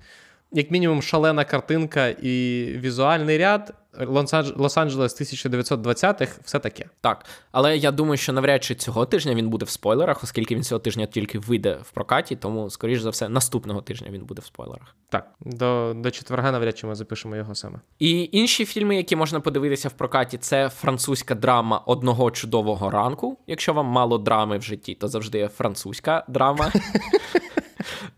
[0.51, 3.73] як мінімум, шалена картинка і візуальний ряд.
[3.99, 6.85] Лос-Анджелес 1920-х, все таке.
[7.01, 10.63] Так, але я думаю, що навряд чи цього тижня він буде в спойлерах, оскільки він
[10.63, 14.45] цього тижня тільки вийде в прокаті, тому, скоріш за все, наступного тижня він буде в
[14.45, 14.95] спойлерах.
[15.09, 17.79] Так, до до четверга навряд чи ми запишемо його саме.
[17.99, 23.37] І інші фільми, які можна подивитися в прокаті, це французька драма одного чудового ранку.
[23.47, 26.71] Якщо вам мало драми в житті, то завжди є французька драма.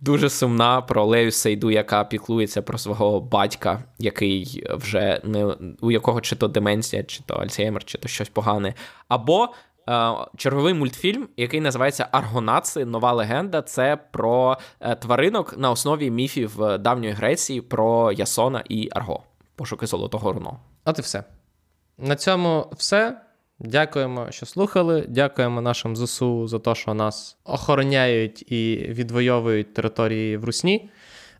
[0.01, 5.45] Дуже сумна про Лею Сейду, яка піклується про свого батька, який вже не
[5.81, 8.73] у якого чи то деменція, чи то Альцгеймер, чи то щось погане.
[9.07, 9.49] Або
[9.89, 12.85] е, черговий мультфільм, який називається Аргонаци.
[12.85, 13.61] Нова легенда.
[13.61, 19.23] Це про е, тваринок на основі міфів е, давньої Греції про Ясона і Арго.
[19.55, 20.59] Пошуки золотого руно.
[20.85, 21.23] От і все.
[21.97, 23.21] На цьому все.
[23.63, 25.05] Дякуємо, що слухали.
[25.07, 30.89] Дякуємо нашим ЗСУ за те, що нас охороняють і відвоюють території в Русні.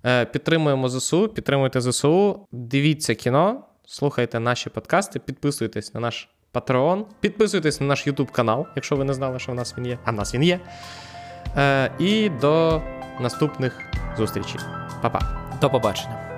[0.05, 7.81] Е, підтримуємо ЗСУ, підтримуйте ЗСУ, дивіться кіно, слухайте наші подкасти, підписуйтесь на наш Patreon, підписуйтесь
[7.81, 9.99] на наш YouTube канал, якщо ви не знали, що в нас він є.
[10.03, 10.59] А в нас він є.
[11.57, 12.81] Е, і до
[13.19, 13.79] наступних
[14.17, 14.61] зустрічей.
[15.01, 15.19] Па-па.
[15.61, 16.30] До побачення.